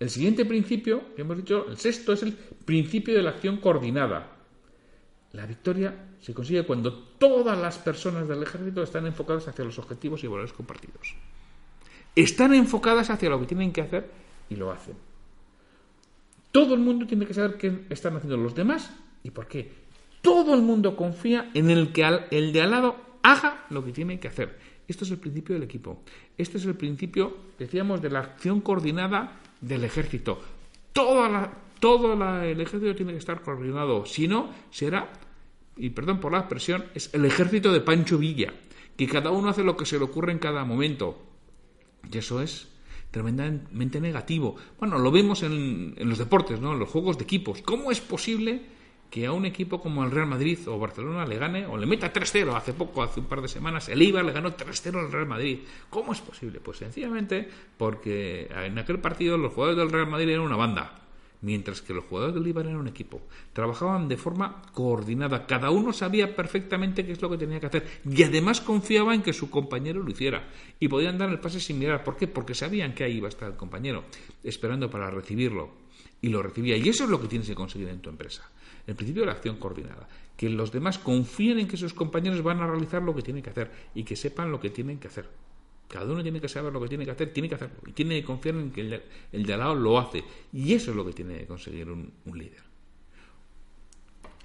El 0.00 0.08
siguiente 0.08 0.46
principio, 0.46 1.14
que 1.14 1.22
hemos 1.22 1.36
dicho, 1.36 1.66
el 1.68 1.76
sexto, 1.76 2.14
es 2.14 2.22
el 2.22 2.32
principio 2.32 3.14
de 3.14 3.22
la 3.22 3.30
acción 3.30 3.58
coordinada. 3.58 4.38
La 5.32 5.46
victoria 5.46 6.16
se 6.20 6.32
consigue 6.32 6.64
cuando 6.64 6.92
todas 7.18 7.56
las 7.58 7.76
personas 7.78 8.26
del 8.26 8.42
ejército 8.42 8.82
están 8.82 9.06
enfocadas 9.06 9.46
hacia 9.48 9.64
los 9.64 9.78
objetivos 9.78 10.24
y 10.24 10.26
valores 10.26 10.54
compartidos. 10.54 11.14
Están 12.16 12.54
enfocadas 12.54 13.10
hacia 13.10 13.28
lo 13.28 13.40
que 13.40 13.46
tienen 13.46 13.72
que 13.72 13.82
hacer 13.82 14.10
y 14.48 14.56
lo 14.56 14.72
hacen. 14.72 14.96
Todo 16.50 16.74
el 16.74 16.80
mundo 16.80 17.06
tiene 17.06 17.26
que 17.26 17.34
saber 17.34 17.56
qué 17.58 17.86
están 17.90 18.16
haciendo 18.16 18.36
los 18.38 18.54
demás 18.54 18.90
y 19.22 19.30
por 19.30 19.46
qué 19.46 19.81
todo 20.22 20.54
el 20.54 20.62
mundo 20.62 20.96
confía 20.96 21.50
en 21.52 21.68
el 21.68 21.92
que 21.92 22.04
el 22.30 22.52
de 22.52 22.62
al 22.62 22.70
lado 22.70 22.96
haga 23.22 23.66
lo 23.70 23.84
que 23.84 23.92
tiene 23.92 24.18
que 24.18 24.28
hacer. 24.28 24.58
Esto 24.88 25.04
es 25.04 25.10
el 25.10 25.18
principio 25.18 25.54
del 25.54 25.64
equipo. 25.64 26.02
Este 26.38 26.58
es 26.58 26.64
el 26.64 26.74
principio, 26.74 27.36
decíamos, 27.58 28.00
de 28.00 28.10
la 28.10 28.20
acción 28.20 28.60
coordinada 28.60 29.40
del 29.60 29.84
ejército. 29.84 30.40
todo 30.92 31.26
el 31.26 32.60
ejército 32.60 32.94
tiene 32.94 33.12
que 33.12 33.18
estar 33.18 33.42
coordinado. 33.42 34.06
Si 34.06 34.28
no, 34.28 34.50
será, 34.70 35.12
y 35.76 35.90
perdón 35.90 36.20
por 36.20 36.32
la 36.32 36.38
expresión, 36.38 36.84
es 36.94 37.12
el 37.14 37.24
ejército 37.24 37.72
de 37.72 37.80
Pancho 37.80 38.18
Villa, 38.18 38.52
que 38.96 39.06
cada 39.06 39.30
uno 39.30 39.48
hace 39.48 39.64
lo 39.64 39.76
que 39.76 39.86
se 39.86 39.98
le 39.98 40.04
ocurre 40.04 40.32
en 40.32 40.38
cada 40.38 40.64
momento. 40.64 41.20
Y 42.12 42.18
eso 42.18 42.42
es 42.42 42.68
tremendamente 43.10 44.00
negativo. 44.00 44.56
Bueno, 44.78 44.98
lo 44.98 45.10
vemos 45.10 45.42
en, 45.42 45.94
en 45.96 46.08
los 46.08 46.18
deportes, 46.18 46.60
¿no? 46.60 46.72
En 46.72 46.78
los 46.78 46.88
juegos 46.88 47.18
de 47.18 47.24
equipos. 47.24 47.62
¿Cómo 47.62 47.90
es 47.90 48.00
posible 48.00 48.62
que 49.12 49.26
a 49.26 49.32
un 49.32 49.44
equipo 49.44 49.78
como 49.78 50.02
el 50.02 50.10
Real 50.10 50.26
Madrid 50.26 50.58
o 50.68 50.78
Barcelona 50.78 51.26
le 51.26 51.36
gane 51.36 51.66
o 51.66 51.76
le 51.76 51.84
meta 51.84 52.10
3-0. 52.10 52.56
Hace 52.56 52.72
poco, 52.72 53.02
hace 53.02 53.20
un 53.20 53.26
par 53.26 53.42
de 53.42 53.48
semanas, 53.48 53.90
el 53.90 54.00
Eibar 54.00 54.24
le 54.24 54.32
ganó 54.32 54.56
3-0 54.56 54.98
al 54.98 55.12
Real 55.12 55.26
Madrid. 55.26 55.58
¿Cómo 55.90 56.14
es 56.14 56.22
posible? 56.22 56.60
Pues 56.60 56.78
sencillamente 56.78 57.46
porque 57.76 58.48
en 58.50 58.78
aquel 58.78 59.00
partido 59.00 59.36
los 59.36 59.52
jugadores 59.52 59.78
del 59.78 59.92
Real 59.92 60.08
Madrid 60.08 60.30
eran 60.30 60.46
una 60.46 60.56
banda, 60.56 60.98
mientras 61.42 61.82
que 61.82 61.92
los 61.92 62.04
jugadores 62.04 62.34
del 62.34 62.46
Eibar 62.46 62.64
eran 62.64 62.78
un 62.78 62.88
equipo. 62.88 63.20
Trabajaban 63.52 64.08
de 64.08 64.16
forma 64.16 64.62
coordinada, 64.72 65.44
cada 65.44 65.68
uno 65.68 65.92
sabía 65.92 66.34
perfectamente 66.34 67.04
qué 67.04 67.12
es 67.12 67.20
lo 67.20 67.28
que 67.28 67.36
tenía 67.36 67.60
que 67.60 67.66
hacer 67.66 67.86
y 68.10 68.22
además 68.22 68.62
confiaba 68.62 69.14
en 69.14 69.20
que 69.20 69.34
su 69.34 69.50
compañero 69.50 70.02
lo 70.02 70.10
hiciera 70.10 70.48
y 70.80 70.88
podían 70.88 71.18
dar 71.18 71.28
el 71.28 71.38
pase 71.38 71.60
sin 71.60 71.78
mirar. 71.78 72.02
¿Por 72.02 72.16
qué? 72.16 72.28
Porque 72.28 72.54
sabían 72.54 72.94
que 72.94 73.04
ahí 73.04 73.18
iba 73.18 73.26
a 73.26 73.28
estar 73.28 73.50
el 73.50 73.58
compañero, 73.58 74.04
esperando 74.42 74.88
para 74.88 75.10
recibirlo 75.10 75.68
y 76.22 76.30
lo 76.30 76.42
recibía. 76.42 76.78
Y 76.78 76.88
eso 76.88 77.04
es 77.04 77.10
lo 77.10 77.20
que 77.20 77.28
tienes 77.28 77.46
que 77.46 77.54
conseguir 77.54 77.88
en 77.88 78.00
tu 78.00 78.08
empresa 78.08 78.50
el 78.86 78.94
principio 78.94 79.22
de 79.22 79.26
la 79.26 79.32
acción 79.32 79.56
coordinada. 79.56 80.08
Que 80.36 80.48
los 80.48 80.72
demás 80.72 80.98
confíen 80.98 81.58
en 81.58 81.68
que 81.68 81.76
sus 81.76 81.94
compañeros 81.94 82.42
van 82.42 82.60
a 82.60 82.66
realizar 82.66 83.02
lo 83.02 83.14
que 83.14 83.22
tienen 83.22 83.42
que 83.42 83.50
hacer 83.50 83.70
y 83.94 84.04
que 84.04 84.16
sepan 84.16 84.50
lo 84.50 84.60
que 84.60 84.70
tienen 84.70 84.98
que 84.98 85.08
hacer. 85.08 85.28
Cada 85.92 86.10
uno 86.10 86.22
tiene 86.22 86.40
que 86.40 86.48
saber 86.48 86.72
lo 86.72 86.80
que 86.80 86.88
tiene 86.88 87.04
que 87.04 87.10
hacer, 87.10 87.34
tiene 87.34 87.50
que 87.50 87.54
hacerlo. 87.54 87.76
Y 87.86 87.92
tiene 87.92 88.18
que 88.18 88.24
confiar 88.24 88.54
en 88.54 88.70
que 88.70 88.80
el 88.80 88.90
de, 89.44 89.52
al 89.52 89.60
lado 89.60 89.74
lo 89.74 89.98
hace. 89.98 90.24
Y 90.50 90.72
eso 90.72 90.90
es 90.90 90.96
lo 90.96 91.04
que 91.04 91.12
tiene 91.12 91.40
que 91.40 91.46
conseguir 91.46 91.90
un, 91.90 92.10
líder. 92.24 92.62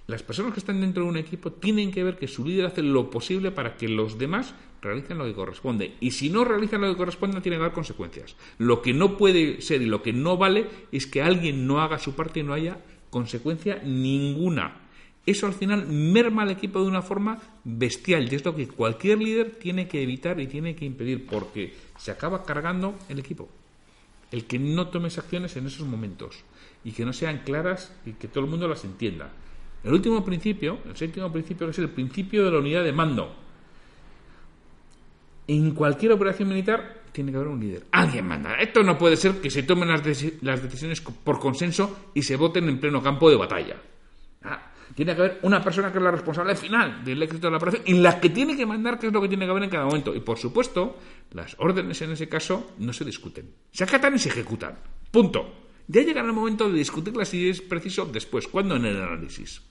Las 0.07 0.23
personas 0.23 0.53
que 0.53 0.59
están 0.59 0.81
dentro 0.81 1.03
de 1.03 1.09
un 1.09 1.15
equipo 1.15 1.53
tienen 1.53 1.91
que 1.91 2.03
ver 2.03 2.17
que 2.17 2.27
su 2.27 2.45
líder 2.45 2.65
hace 2.65 2.83
lo 2.83 3.09
posible 3.09 3.51
para 3.51 3.77
que 3.77 3.87
los 3.87 4.17
demás 4.17 4.55
realicen 4.81 5.17
lo 5.17 5.23
que 5.23 5.33
corresponde. 5.33 5.95
Y 6.01 6.11
si 6.11 6.29
no 6.29 6.43
realizan 6.43 6.81
lo 6.81 6.89
que 6.89 6.97
corresponde, 6.97 7.39
tiene 7.39 7.57
que 7.57 7.63
dar 7.63 7.73
consecuencias. 7.73 8.35
Lo 8.57 8.81
que 8.81 8.93
no 8.93 9.17
puede 9.17 9.61
ser 9.61 9.81
y 9.81 9.85
lo 9.85 10.03
que 10.03 10.11
no 10.11 10.35
vale 10.35 10.67
es 10.91 11.07
que 11.07 11.21
alguien 11.21 11.65
no 11.65 11.79
haga 11.79 11.97
su 11.97 12.13
parte 12.13 12.41
y 12.41 12.43
no 12.43 12.53
haya 12.53 12.77
consecuencia 13.09 13.81
ninguna. 13.83 14.81
Eso 15.25 15.45
al 15.45 15.53
final 15.53 15.87
merma 15.87 16.43
al 16.43 16.51
equipo 16.51 16.81
de 16.81 16.87
una 16.87 17.01
forma 17.01 17.37
bestial 17.65 18.31
y 18.31 18.35
es 18.35 18.45
lo 18.45 18.55
que 18.55 18.67
cualquier 18.67 19.17
líder 19.17 19.51
tiene 19.59 19.87
que 19.87 20.01
evitar 20.01 20.39
y 20.39 20.47
tiene 20.47 20.75
que 20.75 20.85
impedir 20.85 21.25
porque 21.25 21.73
se 21.97 22.11
acaba 22.11 22.45
cargando 22.45 22.95
el 23.09 23.19
equipo. 23.19 23.49
El 24.31 24.45
que 24.45 24.57
no 24.57 24.87
tomes 24.87 25.17
acciones 25.17 25.55
en 25.57 25.67
esos 25.67 25.85
momentos 25.85 26.43
y 26.83 26.93
que 26.93 27.03
no 27.03 27.11
sean 27.11 27.39
claras 27.39 27.93
y 28.05 28.13
que 28.13 28.29
todo 28.29 28.45
el 28.45 28.49
mundo 28.49 28.67
las 28.67 28.85
entienda. 28.85 29.29
El 29.83 29.93
último 29.93 30.23
principio, 30.23 30.79
el 30.87 30.95
séptimo 30.95 31.31
principio, 31.31 31.67
que 31.67 31.71
es 31.71 31.79
el 31.79 31.89
principio 31.89 32.45
de 32.45 32.51
la 32.51 32.59
unidad 32.59 32.83
de 32.83 32.93
mando. 32.93 33.35
En 35.47 35.71
cualquier 35.71 36.13
operación 36.13 36.49
militar 36.49 37.03
tiene 37.17 37.31
que 37.31 37.37
haber 37.37 37.49
un 37.49 37.59
líder. 37.59 37.87
Alguien 37.93 38.27
manda. 38.27 38.53
Esto 38.59 38.83
no 38.83 38.95
puede 38.95 39.17
ser 39.17 39.41
que 39.41 39.49
se 39.49 39.63
tomen 39.63 39.89
las, 39.89 40.03
decisiones 40.03 41.01
por 41.01 41.39
consenso 41.39 42.11
y 42.13 42.21
se 42.21 42.35
voten 42.35 42.69
en 42.69 42.79
pleno 42.79 43.01
campo 43.01 43.27
de 43.27 43.35
batalla. 43.35 43.75
Ah, 44.43 44.71
tiene 44.93 45.15
que 45.15 45.21
haber 45.21 45.39
una 45.41 45.59
persona 45.59 45.91
que 45.91 45.97
es 45.97 46.03
la 46.03 46.11
responsable 46.11 46.55
final 46.55 47.03
del 47.03 47.23
éxito 47.23 47.47
de 47.47 47.51
la 47.51 47.57
operación 47.57 47.81
y 47.87 47.93
la 47.93 48.19
que 48.19 48.29
tiene 48.29 48.55
que 48.55 48.67
mandar 48.67 48.99
qué 48.99 49.07
es 49.07 49.13
lo 49.13 49.19
que 49.19 49.29
tiene 49.29 49.45
que 49.45 49.49
haber 49.49 49.63
en 49.63 49.71
cada 49.71 49.85
momento. 49.85 50.13
Y 50.13 50.19
por 50.19 50.37
supuesto, 50.37 50.99
las 51.31 51.55
órdenes 51.57 51.99
en 52.03 52.11
ese 52.11 52.29
caso 52.29 52.73
no 52.77 52.93
se 52.93 53.03
discuten. 53.03 53.51
Se 53.71 53.83
acatan 53.83 54.13
y 54.13 54.19
se 54.19 54.29
ejecutan. 54.29 54.77
Punto. 55.09 55.71
Ya 55.87 56.03
llegará 56.03 56.27
el 56.27 56.33
momento 56.33 56.69
de 56.69 56.77
discutirlas 56.77 57.29
si 57.29 57.49
es 57.49 57.61
preciso 57.61 58.05
después, 58.05 58.47
cuando 58.47 58.75
en 58.75 58.85
el 58.85 59.01
análisis. 59.01 59.63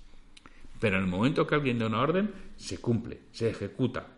Pero 0.81 0.97
en 0.97 1.05
el 1.05 1.09
momento 1.09 1.47
que 1.47 1.55
alguien 1.55 1.79
da 1.79 1.87
una 1.87 2.01
orden, 2.01 2.33
se 2.57 2.79
cumple, 2.79 3.21
se 3.31 3.51
ejecuta, 3.51 4.16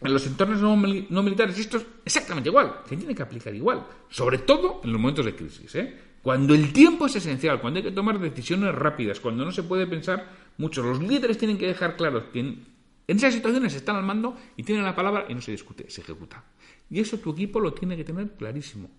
en 0.00 0.12
los 0.12 0.26
entornos 0.26 0.60
no, 0.60 1.22
militares 1.22 1.58
esto 1.58 1.78
es 1.78 1.86
exactamente 2.04 2.48
igual, 2.48 2.82
se 2.88 2.96
tiene 2.96 3.14
que 3.14 3.22
aplicar 3.22 3.54
igual, 3.54 3.84
sobre 4.08 4.38
todo 4.38 4.80
en 4.84 4.92
los 4.92 5.00
momentos 5.00 5.24
de 5.24 5.34
crisis. 5.34 5.74
¿eh? 5.74 5.94
Cuando 6.22 6.54
el 6.54 6.72
tiempo 6.72 7.06
es 7.06 7.16
esencial, 7.16 7.60
cuando 7.60 7.78
hay 7.78 7.84
que 7.84 7.90
tomar 7.90 8.18
decisiones 8.18 8.74
rápidas, 8.74 9.18
cuando 9.20 9.44
no 9.44 9.52
se 9.52 9.62
puede 9.62 9.86
pensar 9.86 10.28
mucho, 10.58 10.82
los 10.82 11.02
líderes 11.02 11.38
tienen 11.38 11.58
que 11.58 11.66
dejar 11.66 11.96
claro 11.96 12.30
que 12.30 12.40
en, 12.40 12.66
esas 13.06 13.32
situaciones 13.34 13.74
están 13.74 13.96
al 13.96 14.04
mando 14.04 14.36
y 14.56 14.62
tienen 14.62 14.84
la 14.84 14.94
palabra 14.94 15.26
y 15.28 15.34
no 15.34 15.40
se 15.40 15.52
discute, 15.52 15.88
se 15.90 16.02
ejecuta. 16.02 16.44
Y 16.90 17.00
eso 17.00 17.18
tu 17.18 17.32
equipo 17.32 17.58
lo 17.60 17.72
tiene 17.72 17.96
que 17.96 18.04
tener 18.04 18.32
clarísimo. 18.32 18.90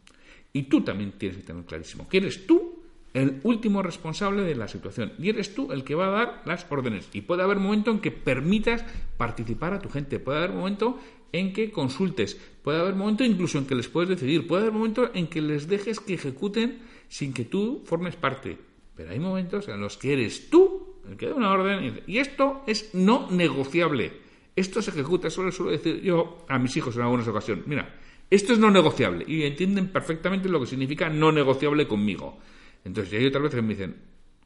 Y 0.51 0.63
tú 0.63 0.82
también 0.82 1.12
tienes 1.13 1.38
que 1.38 1.44
tener 1.44 1.63
clarísimo. 1.63 2.10
Que 2.10 2.18
eres 2.18 2.48
tú 2.48 2.69
el 3.13 3.39
último 3.44 3.82
responsable 3.82 4.44
de 4.44 4.56
la 4.56 4.68
situación 4.68 5.13
y 5.18 5.30
eres 5.30 5.56
tú 5.56 5.72
el 5.72 5.84
que 5.84 5.96
va 5.96 6.08
a 6.08 6.12
dar 6.12 6.42
las 6.46 6.66
órdenes. 6.70 7.10
Y 7.13 7.22
puede 7.22 7.44
haber 7.44 7.58
momento 7.58 7.92
en 7.92 8.00
que 8.00 8.12
permitas 8.12 8.86
participar 9.18 9.74
a 9.74 9.80
tu 9.80 9.89
gente, 9.89 10.20
puede 10.20 10.39
haber 10.39 10.51
momento 10.51 11.00
en 11.32 11.54
que 11.54 11.72
consultes, 11.72 12.39
puede 12.63 12.80
haber 12.80 12.96
momento 12.96 13.24
incluso 13.24 13.58
en 13.58 13.66
que 13.66 13.75
les 13.75 13.88
puedes 13.88 14.10
decidir, 14.10 14.48
puede 14.48 14.63
haber 14.63 14.74
momento 14.74 15.12
en 15.13 15.28
que 15.28 15.42
les 15.42 15.68
dejes 15.68 16.00
que 16.00 16.16
ejecuten 16.16 16.80
sin 17.08 17.34
que 17.34 17.46
tú 17.46 17.82
formes 17.86 18.16
parte. 18.16 18.58
Pero 18.96 19.12
hay 19.12 19.20
momentos 19.20 19.68
en 19.68 19.80
los 19.80 19.98
que 19.98 20.13
eres 20.13 20.50
tú 20.50 20.96
el 21.10 21.18
que 21.18 21.28
da 21.28 21.36
una 21.36 21.51
orden 21.51 22.01
y 22.06 22.18
esto 22.18 22.63
es 22.68 22.94
no 22.94 23.30
negociable. 23.32 24.12
Esto 24.56 24.82
se 24.82 24.92
ejecuta, 24.92 25.30
eso 25.30 25.42
lo 25.42 25.51
suelo 25.51 25.72
decir 25.72 26.01
yo 26.01 26.46
a 26.50 26.60
mis 26.60 26.75
hijos 26.75 26.96
en 26.96 27.04
algunas 27.04 27.28
ocasiones. 27.28 27.66
Mira, 27.66 27.96
esto 28.30 28.54
es 28.54 28.60
no 28.60 28.70
negociable 28.70 29.24
y 29.28 29.44
entienden 29.44 29.88
perfectamente 29.88 30.50
lo 30.50 30.60
que 30.60 30.68
significa 30.68 31.10
no 31.10 31.32
negociable 31.32 31.88
conmigo. 31.88 32.38
Entonces, 32.83 33.13
hay 33.13 33.25
otras 33.25 33.43
veces 33.43 33.55
que 33.57 33.62
me 33.62 33.74
dicen, 33.74 33.95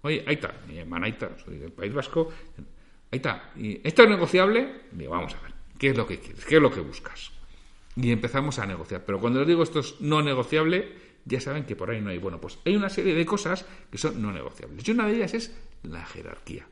oye, 0.01 0.23
ahí 0.27 0.35
está, 0.35 0.53
mi 0.67 0.77
hermana 0.77 1.05
ahí 1.05 1.13
está, 1.13 1.37
soy 1.39 1.57
del 1.57 1.71
País 1.71 1.93
Vasco, 1.93 2.29
ahí 3.11 3.17
está, 3.17 3.51
y 3.55 3.79
esto 3.83 4.03
es 4.03 4.09
negociable, 4.09 4.81
digo, 4.91 5.11
vamos 5.11 5.35
a 5.35 5.41
ver, 5.41 5.53
¿qué 5.77 5.89
es 5.89 5.97
lo 5.97 6.07
que 6.07 6.19
quieres? 6.19 6.45
¿Qué 6.45 6.55
es 6.55 6.61
lo 6.61 6.71
que 6.71 6.81
buscas? 6.81 7.31
Y 7.95 8.11
empezamos 8.11 8.57
a 8.59 8.65
negociar. 8.65 9.03
Pero 9.05 9.19
cuando 9.19 9.39
les 9.39 9.47
digo 9.47 9.63
esto 9.63 9.79
es 9.79 10.01
no 10.01 10.21
negociable, 10.21 10.91
ya 11.25 11.39
saben 11.39 11.65
que 11.65 11.75
por 11.75 11.91
ahí 11.91 12.01
no 12.01 12.09
hay. 12.09 12.17
Bueno, 12.17 12.41
pues 12.41 12.59
hay 12.65 12.75
una 12.75 12.89
serie 12.89 13.13
de 13.13 13.25
cosas 13.25 13.65
que 13.91 13.97
son 13.97 14.21
no 14.21 14.31
negociables. 14.31 14.87
Y 14.87 14.91
una 14.91 15.07
de 15.07 15.15
ellas 15.15 15.33
es 15.33 15.55
la 15.83 16.05
jerarquía. 16.05 16.67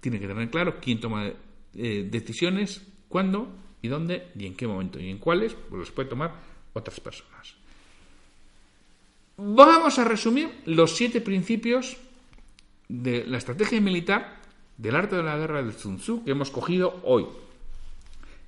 Tiene 0.00 0.18
que 0.18 0.26
tener 0.26 0.48
claro 0.50 0.76
quién 0.80 1.00
toma 1.00 1.30
eh, 1.74 2.08
decisiones, 2.10 2.86
cuándo 3.08 3.54
y 3.82 3.88
dónde 3.88 4.28
y 4.36 4.46
en 4.46 4.56
qué 4.56 4.66
momento 4.66 4.98
y 4.98 5.10
en 5.10 5.18
cuáles, 5.18 5.54
pues 5.54 5.80
los 5.80 5.90
puede 5.90 6.08
tomar 6.08 6.34
otras 6.72 6.98
personas. 7.00 7.37
Vamos 9.40 10.00
a 10.00 10.04
resumir 10.04 10.50
los 10.66 10.96
siete 10.96 11.20
principios 11.20 11.96
de 12.88 13.24
la 13.24 13.38
estrategia 13.38 13.80
militar 13.80 14.40
del 14.76 14.96
arte 14.96 15.14
de 15.14 15.22
la 15.22 15.36
guerra 15.36 15.62
del 15.62 15.74
Sun 15.74 15.98
Tzu 15.98 16.24
que 16.24 16.32
hemos 16.32 16.50
cogido 16.50 17.00
hoy. 17.04 17.24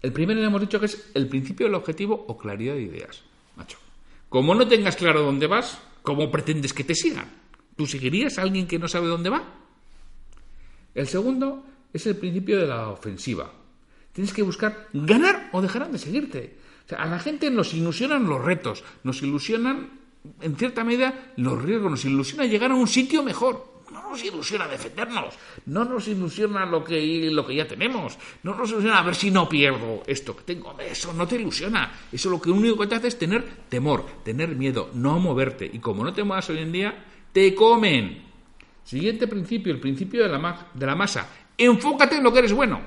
El 0.03 0.13
primero 0.13 0.41
le 0.41 0.47
hemos 0.47 0.61
dicho 0.61 0.81
que 0.81 0.87
es 0.87 1.13
el 1.15 1.29
principio 1.29 1.67
del 1.67 1.77
objetivo 1.77 2.25
o 2.27 2.37
claridad 2.37 2.75
de 2.75 2.83
ideas. 2.83 3.23
Macho, 3.55 3.79
como 4.29 4.53
no 4.53 4.67
tengas 4.67 4.97
claro 4.97 5.23
dónde 5.23 5.47
vas, 5.47 5.81
¿cómo 6.03 6.29
pretendes 6.29 6.73
que 6.73 6.83
te 6.83 6.97
sigan? 6.97 7.31
¿Tú 7.77 7.87
seguirías 7.87 8.39
a 8.39 8.43
alguien 8.43 8.67
que 8.67 8.81
no 8.81 8.89
sabe 8.89 9.07
dónde 9.07 9.31
va? 9.31 9.45
El 10.93 11.07
segundo 11.07 11.65
es 11.93 12.05
el 12.07 12.17
principio 12.17 12.59
de 12.59 12.67
la 12.67 12.89
ofensiva. 12.89 13.53
Tienes 14.13 14.35
que 14.35 14.43
buscar 14.43 14.89
ganar 14.93 15.51
o 15.53 15.63
dejarán 15.63 15.93
de 15.93 15.99
seguirte. 15.99 16.59
a 16.99 17.07
la 17.07 17.21
gente 17.21 17.49
nos 17.49 17.75
ilusionan 17.75 18.29
los 18.29 18.45
retos, 18.45 18.83
nos 19.05 19.23
ilusionan, 19.23 20.00
en 20.41 20.57
cierta 20.57 20.85
medida, 20.85 21.33
los 21.37 21.63
riesgos, 21.63 21.91
nos 21.91 22.05
ilusiona 22.05 22.45
llegar 22.45 22.71
a 22.71 22.75
un 22.75 22.87
sitio 22.87 23.23
mejor. 23.23 23.71
No 23.91 24.11
nos 24.11 24.23
ilusiona 24.25 24.69
defendernos, 24.69 25.35
no 25.67 25.85
nos 25.85 26.07
ilusiona 26.07 26.65
lo 26.65 26.85
que, 26.85 27.29
lo 27.33 27.45
que 27.45 27.57
ya 27.57 27.67
tenemos, 27.67 28.17
no 28.45 28.55
nos 28.55 28.71
ilusiona 28.71 29.01
a 29.01 29.03
ver 29.03 29.17
si 29.17 29.33
no 29.33 29.49
pierdo 29.49 30.05
esto 30.07 30.37
que 30.37 30.45
tengo. 30.45 30.77
Eso 30.79 31.13
no 31.13 31.27
te 31.27 31.37
ilusiona. 31.37 31.93
Eso 32.13 32.31
lo 32.31 32.41
que 32.41 32.51
único 32.51 32.79
que 32.79 32.87
te 32.87 32.95
hace 32.95 33.09
es 33.09 33.19
tener 33.19 33.45
temor, 33.69 34.07
tener 34.23 34.55
miedo, 34.55 34.91
no 34.95 35.19
moverte. 35.19 35.69
Y 35.73 35.81
como 35.81 36.05
no 36.05 36.13
te 36.13 36.23
muevas 36.23 36.49
hoy 36.51 36.59
en 36.59 36.71
día, 36.71 37.05
te 37.33 37.53
comen. 37.53 38.23
Siguiente 38.85 39.27
principio, 39.27 39.73
el 39.73 39.81
principio 39.81 40.23
de 40.23 40.29
la, 40.29 40.69
de 40.73 40.87
la 40.87 40.95
masa. 40.95 41.29
Enfócate 41.59 42.17
en 42.17 42.23
lo 42.23 42.33
que 42.33 42.39
eres 42.39 42.53
bueno. 42.53 42.81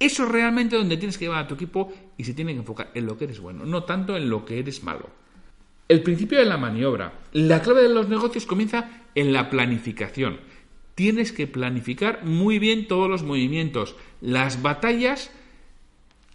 Eso 0.00 0.24
es 0.24 0.28
realmente 0.30 0.76
donde 0.76 0.96
tienes 0.96 1.18
que 1.18 1.26
llevar 1.26 1.44
a 1.44 1.46
tu 1.46 1.54
equipo 1.54 1.92
y 2.16 2.24
se 2.24 2.34
tiene 2.34 2.52
que 2.52 2.60
enfocar 2.60 2.90
en 2.94 3.06
lo 3.06 3.16
que 3.16 3.24
eres 3.24 3.38
bueno, 3.38 3.64
no 3.66 3.84
tanto 3.84 4.16
en 4.16 4.28
lo 4.30 4.44
que 4.44 4.58
eres 4.58 4.82
malo. 4.82 5.19
El 5.90 6.04
principio 6.04 6.38
de 6.38 6.44
la 6.44 6.56
maniobra. 6.56 7.14
La 7.32 7.62
clave 7.62 7.82
de 7.82 7.88
los 7.88 8.08
negocios 8.08 8.46
comienza 8.46 9.08
en 9.16 9.32
la 9.32 9.50
planificación. 9.50 10.38
Tienes 10.94 11.32
que 11.32 11.48
planificar 11.48 12.24
muy 12.24 12.60
bien 12.60 12.86
todos 12.86 13.10
los 13.10 13.24
movimientos. 13.24 13.96
Las 14.20 14.62
batallas 14.62 15.32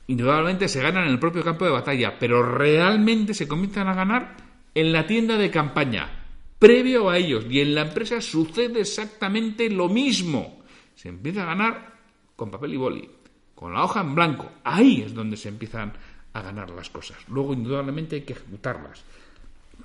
indudablemente 0.08 0.68
se 0.68 0.82
ganan 0.82 1.06
en 1.06 1.12
el 1.12 1.20
propio 1.20 1.42
campo 1.42 1.64
de 1.64 1.72
batalla, 1.72 2.20
pero 2.20 2.44
realmente 2.44 3.34
se 3.34 3.48
comienzan 3.48 3.88
a 3.88 3.94
ganar 3.94 4.36
en 4.74 4.92
la 4.92 5.08
tienda 5.08 5.38
de 5.38 5.50
campaña, 5.50 6.26
previo 6.60 7.10
a 7.10 7.18
ellos. 7.18 7.46
Y 7.50 7.62
en 7.62 7.76
la 7.76 7.84
empresa 7.84 8.20
sucede 8.20 8.82
exactamente 8.82 9.70
lo 9.70 9.88
mismo. 9.88 10.66
Se 10.96 11.08
empieza 11.08 11.44
a 11.44 11.56
ganar 11.56 11.94
con 12.36 12.52
papel 12.52 12.74
y 12.74 12.78
boli, 12.78 13.10
con 13.56 13.74
la 13.74 13.86
hoja 13.86 14.02
en 14.02 14.16
blanco. 14.16 14.52
Ahí 14.66 15.02
es 15.02 15.14
donde 15.14 15.38
se 15.38 15.48
empiezan 15.48 15.94
a 16.34 16.42
ganar 16.42 16.72
las 16.72 16.90
cosas. 16.90 17.20
Luego, 17.30 17.54
indudablemente, 17.54 18.18
hay 18.18 18.24
que 18.24 18.34
ejecutarlas. 18.34 19.06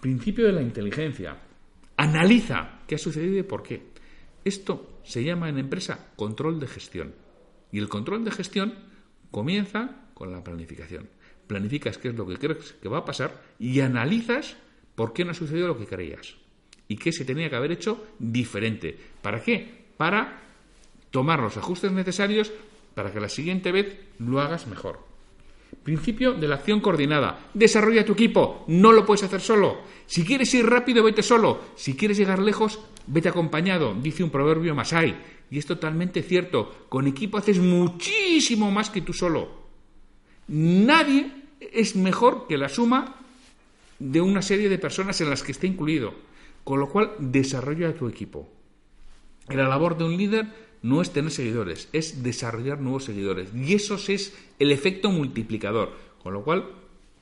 Principio 0.00 0.46
de 0.46 0.52
la 0.52 0.62
inteligencia. 0.62 1.36
Analiza 1.96 2.80
qué 2.86 2.94
ha 2.94 2.98
sucedido 2.98 3.38
y 3.38 3.42
por 3.42 3.62
qué. 3.62 3.90
Esto 4.44 5.00
se 5.04 5.22
llama 5.22 5.48
en 5.48 5.58
empresa 5.58 6.12
control 6.16 6.60
de 6.60 6.66
gestión. 6.66 7.14
Y 7.72 7.78
el 7.78 7.88
control 7.88 8.24
de 8.24 8.30
gestión 8.30 8.74
comienza 9.30 10.06
con 10.14 10.32
la 10.32 10.42
planificación. 10.42 11.08
Planificas 11.46 11.98
qué 11.98 12.08
es 12.08 12.14
lo 12.14 12.26
que 12.26 12.36
crees 12.36 12.72
que 12.80 12.88
va 12.88 12.98
a 12.98 13.04
pasar 13.04 13.42
y 13.58 13.80
analizas 13.80 14.56
por 14.94 15.12
qué 15.12 15.24
no 15.24 15.32
ha 15.32 15.34
sucedido 15.34 15.68
lo 15.68 15.78
que 15.78 15.86
creías. 15.86 16.36
Y 16.88 16.96
qué 16.96 17.12
se 17.12 17.24
tenía 17.24 17.48
que 17.50 17.56
haber 17.56 17.72
hecho 17.72 18.06
diferente. 18.18 18.96
¿Para 19.22 19.42
qué? 19.42 19.86
Para 19.96 20.42
tomar 21.10 21.40
los 21.40 21.56
ajustes 21.56 21.92
necesarios 21.92 22.52
para 22.94 23.12
que 23.12 23.20
la 23.20 23.28
siguiente 23.28 23.72
vez 23.72 23.98
lo 24.18 24.40
hagas 24.40 24.66
mejor. 24.66 25.09
Principio 25.82 26.34
de 26.34 26.46
la 26.46 26.56
acción 26.56 26.80
coordinada. 26.80 27.50
Desarrolla 27.54 28.04
tu 28.04 28.12
equipo. 28.12 28.64
No 28.68 28.92
lo 28.92 29.06
puedes 29.06 29.22
hacer 29.22 29.40
solo. 29.40 29.78
Si 30.06 30.24
quieres 30.24 30.52
ir 30.54 30.66
rápido, 30.66 31.02
vete 31.02 31.22
solo. 31.22 31.60
Si 31.74 31.96
quieres 31.96 32.18
llegar 32.18 32.38
lejos, 32.38 32.80
vete 33.06 33.28
acompañado. 33.28 33.94
Dice 33.94 34.22
un 34.22 34.30
proverbio 34.30 34.74
masai. 34.74 35.16
Y 35.50 35.58
es 35.58 35.66
totalmente 35.66 36.22
cierto. 36.22 36.86
Con 36.88 37.06
equipo 37.06 37.38
haces 37.38 37.58
muchísimo 37.58 38.70
más 38.70 38.90
que 38.90 39.00
tú 39.00 39.12
solo. 39.12 39.48
Nadie 40.48 41.30
es 41.60 41.96
mejor 41.96 42.46
que 42.46 42.58
la 42.58 42.68
suma 42.68 43.16
de 43.98 44.20
una 44.20 44.42
serie 44.42 44.68
de 44.68 44.78
personas 44.78 45.20
en 45.20 45.30
las 45.30 45.42
que 45.42 45.52
esté 45.52 45.66
incluido. 45.66 46.14
Con 46.62 46.78
lo 46.78 46.88
cual, 46.88 47.12
desarrolla 47.18 47.94
tu 47.94 48.06
equipo. 48.06 48.48
La 49.48 49.66
labor 49.66 49.96
de 49.96 50.04
un 50.04 50.16
líder 50.16 50.46
no 50.82 51.02
es 51.02 51.12
tener 51.12 51.30
seguidores, 51.30 51.88
es 51.92 52.22
desarrollar 52.22 52.80
nuevos 52.80 53.04
seguidores. 53.04 53.50
Y 53.54 53.74
eso 53.74 53.94
es 53.94 54.36
el 54.58 54.72
efecto 54.72 55.10
multiplicador. 55.10 55.92
Con 56.22 56.34
lo 56.34 56.42
cual, 56.42 56.66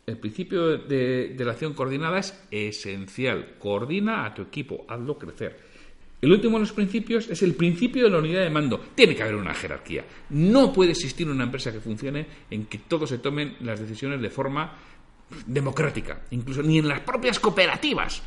el 0.07 0.17
principio 0.17 0.79
de, 0.79 1.35
la 1.39 1.53
acción 1.53 1.75
coordinada 1.75 2.19
es 2.19 2.39
esencial. 2.51 3.57
Coordina 3.59 4.25
a 4.25 4.35
tu 4.35 4.43
equipo, 4.43 4.85
hazlo 4.89 5.19
crecer. 5.19 5.69
El 6.21 6.33
último 6.33 6.57
de 6.57 6.63
los 6.63 6.73
principios 6.73 7.29
es 7.29 7.43
el 7.43 7.55
principio 7.55 8.05
de 8.05 8.11
la 8.11 8.19
unidad 8.19 8.43
de 8.43 8.51
mando. 8.51 8.81
Tiene 8.95 9.15
que 9.15 9.23
haber 9.23 9.37
una 9.37 9.55
jerarquía. 9.55 10.05
No 10.31 10.73
puede 10.73 10.93
existir 10.93 11.29
una 11.29 11.45
empresa 11.45 11.73
que 11.73 11.81
funcione 11.81 12.27
en 12.51 12.67
que 12.67 12.79
todos 12.79 13.09
se 13.09 13.19
tomen 13.19 13.57
las 13.61 13.79
decisiones 13.79 14.21
de 14.21 14.31
forma 14.31 14.77
democrática, 15.47 16.23
incluso 16.31 16.63
ni 16.63 16.79
en 16.79 16.89
las 16.89 17.01
propias 17.01 17.39
cooperativas. 17.39 18.23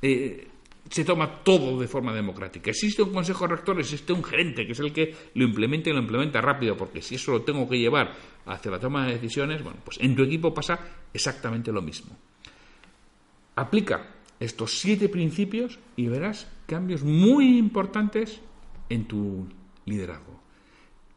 Eh, 0.00 0.48
se 0.90 1.04
toma 1.04 1.42
todo 1.44 1.80
de 1.80 1.86
forma 1.86 2.12
democrática. 2.12 2.70
Existe 2.70 3.02
un 3.02 3.12
consejo 3.12 3.46
rector, 3.46 3.78
existe 3.78 4.12
un 4.12 4.24
gerente, 4.24 4.66
que 4.66 4.72
es 4.72 4.80
el 4.80 4.92
que 4.92 5.14
lo 5.34 5.44
implementa 5.44 5.88
y 5.88 5.92
lo 5.92 6.00
implementa 6.00 6.40
rápido, 6.40 6.76
porque 6.76 7.00
si 7.00 7.14
eso 7.14 7.32
lo 7.32 7.42
tengo 7.42 7.68
que 7.68 7.78
llevar 7.78 8.12
hacia 8.46 8.72
la 8.72 8.80
toma 8.80 9.06
de 9.06 9.14
decisiones, 9.14 9.62
bueno, 9.62 9.78
pues 9.84 9.98
en 10.00 10.16
tu 10.16 10.24
equipo 10.24 10.52
pasa 10.52 10.80
exactamente 11.14 11.70
lo 11.70 11.80
mismo. 11.80 12.16
Aplica 13.54 14.16
estos 14.40 14.80
siete 14.80 15.08
principios 15.08 15.78
y 15.94 16.08
verás 16.08 16.50
cambios 16.66 17.04
muy 17.04 17.56
importantes 17.56 18.40
en 18.88 19.06
tu 19.06 19.46
liderazgo. 19.84 20.40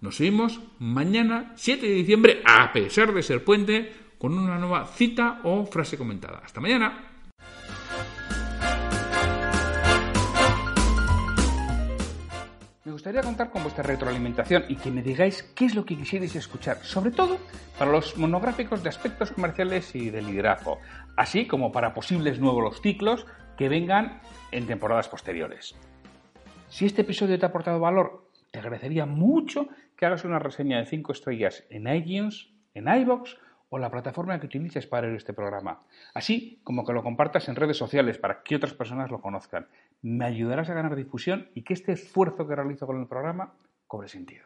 Nos 0.02 0.20
vemos 0.20 0.60
mañana, 0.80 1.54
7 1.56 1.88
de 1.88 1.94
diciembre, 1.94 2.42
a 2.46 2.74
pesar 2.74 3.14
de 3.14 3.24
ser 3.24 3.44
puente, 3.44 3.90
con 4.20 4.38
una 4.38 4.60
nueva 4.60 4.86
cita 4.86 5.40
o 5.46 5.66
frase 5.66 5.98
comentada. 5.98 6.42
Hasta 6.44 6.60
mañana. 6.60 7.13
Gustaría 13.04 13.22
contar 13.22 13.50
con 13.50 13.64
vuestra 13.64 13.84
retroalimentación 13.84 14.64
y 14.70 14.78
que 14.78 14.90
me 14.90 15.02
digáis 15.02 15.44
qué 15.56 15.66
es 15.66 15.76
lo 15.76 15.84
que 15.84 15.98
quisierais 15.98 16.38
escuchar, 16.38 16.78
sobre 16.86 17.12
todo 17.12 17.38
para 17.78 17.92
los 17.92 18.18
monográficos 18.18 18.82
de 18.82 18.88
aspectos 18.88 19.30
comerciales 19.32 19.94
y 19.94 20.10
de 20.10 20.22
liderazgo, 20.22 20.80
así 21.18 21.46
como 21.46 21.74
para 21.74 21.94
posibles 21.94 22.40
nuevos 22.40 22.82
ciclos 22.82 23.26
que 23.58 23.68
vengan 23.68 24.22
en 24.52 24.68
temporadas 24.68 25.10
posteriores. 25.10 25.76
Si 26.70 26.86
este 26.86 27.02
episodio 27.02 27.38
te 27.38 27.46
ha 27.46 27.50
aportado 27.50 27.78
valor, 27.78 28.30
te 28.52 28.60
agradecería 28.60 29.06
mucho 29.06 29.68
que 29.98 30.06
hagas 30.06 30.24
una 30.24 30.40
reseña 30.40 30.78
de 30.78 30.86
5 30.86 31.12
estrellas 31.12 31.66
en 31.70 31.94
iTunes, 31.94 32.52
en 32.74 32.88
iBox 32.88 33.36
o 33.74 33.80
la 33.80 33.90
plataforma 33.90 34.40
que 34.40 34.46
utilices 34.46 34.86
para 34.86 35.08
ver 35.08 35.16
este 35.16 35.34
programa, 35.34 35.80
así 36.14 36.60
como 36.64 36.86
que 36.86 36.94
lo 36.94 37.02
compartas 37.02 37.50
en 37.50 37.56
redes 37.56 37.76
sociales 37.76 38.20
para 38.20 38.44
que 38.44 38.56
otras 38.56 38.76
personas 38.76 39.10
lo 39.10 39.20
conozcan. 39.20 39.66
Me 40.04 40.26
ayudarás 40.26 40.70
a 40.70 40.76
ganar 40.76 40.96
difusión 40.96 41.50
y 41.56 41.64
que 41.64 41.74
este 41.74 41.94
esfuerzo 41.94 42.48
que 42.48 42.56
realizo 42.56 42.86
con 42.86 43.02
el 43.02 43.08
programa 43.08 43.56
cobre 43.88 44.10
sentido. 44.10 44.46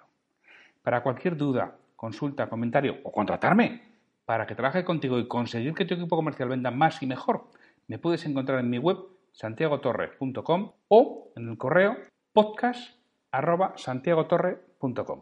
Para 0.81 1.03
cualquier 1.03 1.35
duda, 1.35 1.75
consulta, 1.97 2.47
comentario 2.47 2.99
o 3.03 3.11
contratarme 3.11 3.81
para 4.23 4.47
que 4.47 4.55
trabaje 4.55 4.85
contigo 4.85 5.19
y 5.19 5.27
conseguir 5.27 5.73
que 5.73 5.83
tu 5.83 5.95
equipo 5.95 6.15
comercial 6.15 6.47
venda 6.47 6.71
más 6.71 7.03
y 7.03 7.05
mejor, 7.05 7.49
me 7.87 7.99
puedes 7.99 8.25
encontrar 8.25 8.61
en 8.61 8.69
mi 8.69 8.77
web 8.77 8.99
santiagotorre.com 9.33 10.71
o 10.87 11.33
en 11.35 11.49
el 11.49 11.57
correo 11.57 11.97
podcast.santiagotorre.com. 12.31 15.21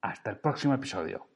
Hasta 0.00 0.30
el 0.30 0.38
próximo 0.38 0.72
episodio. 0.72 1.35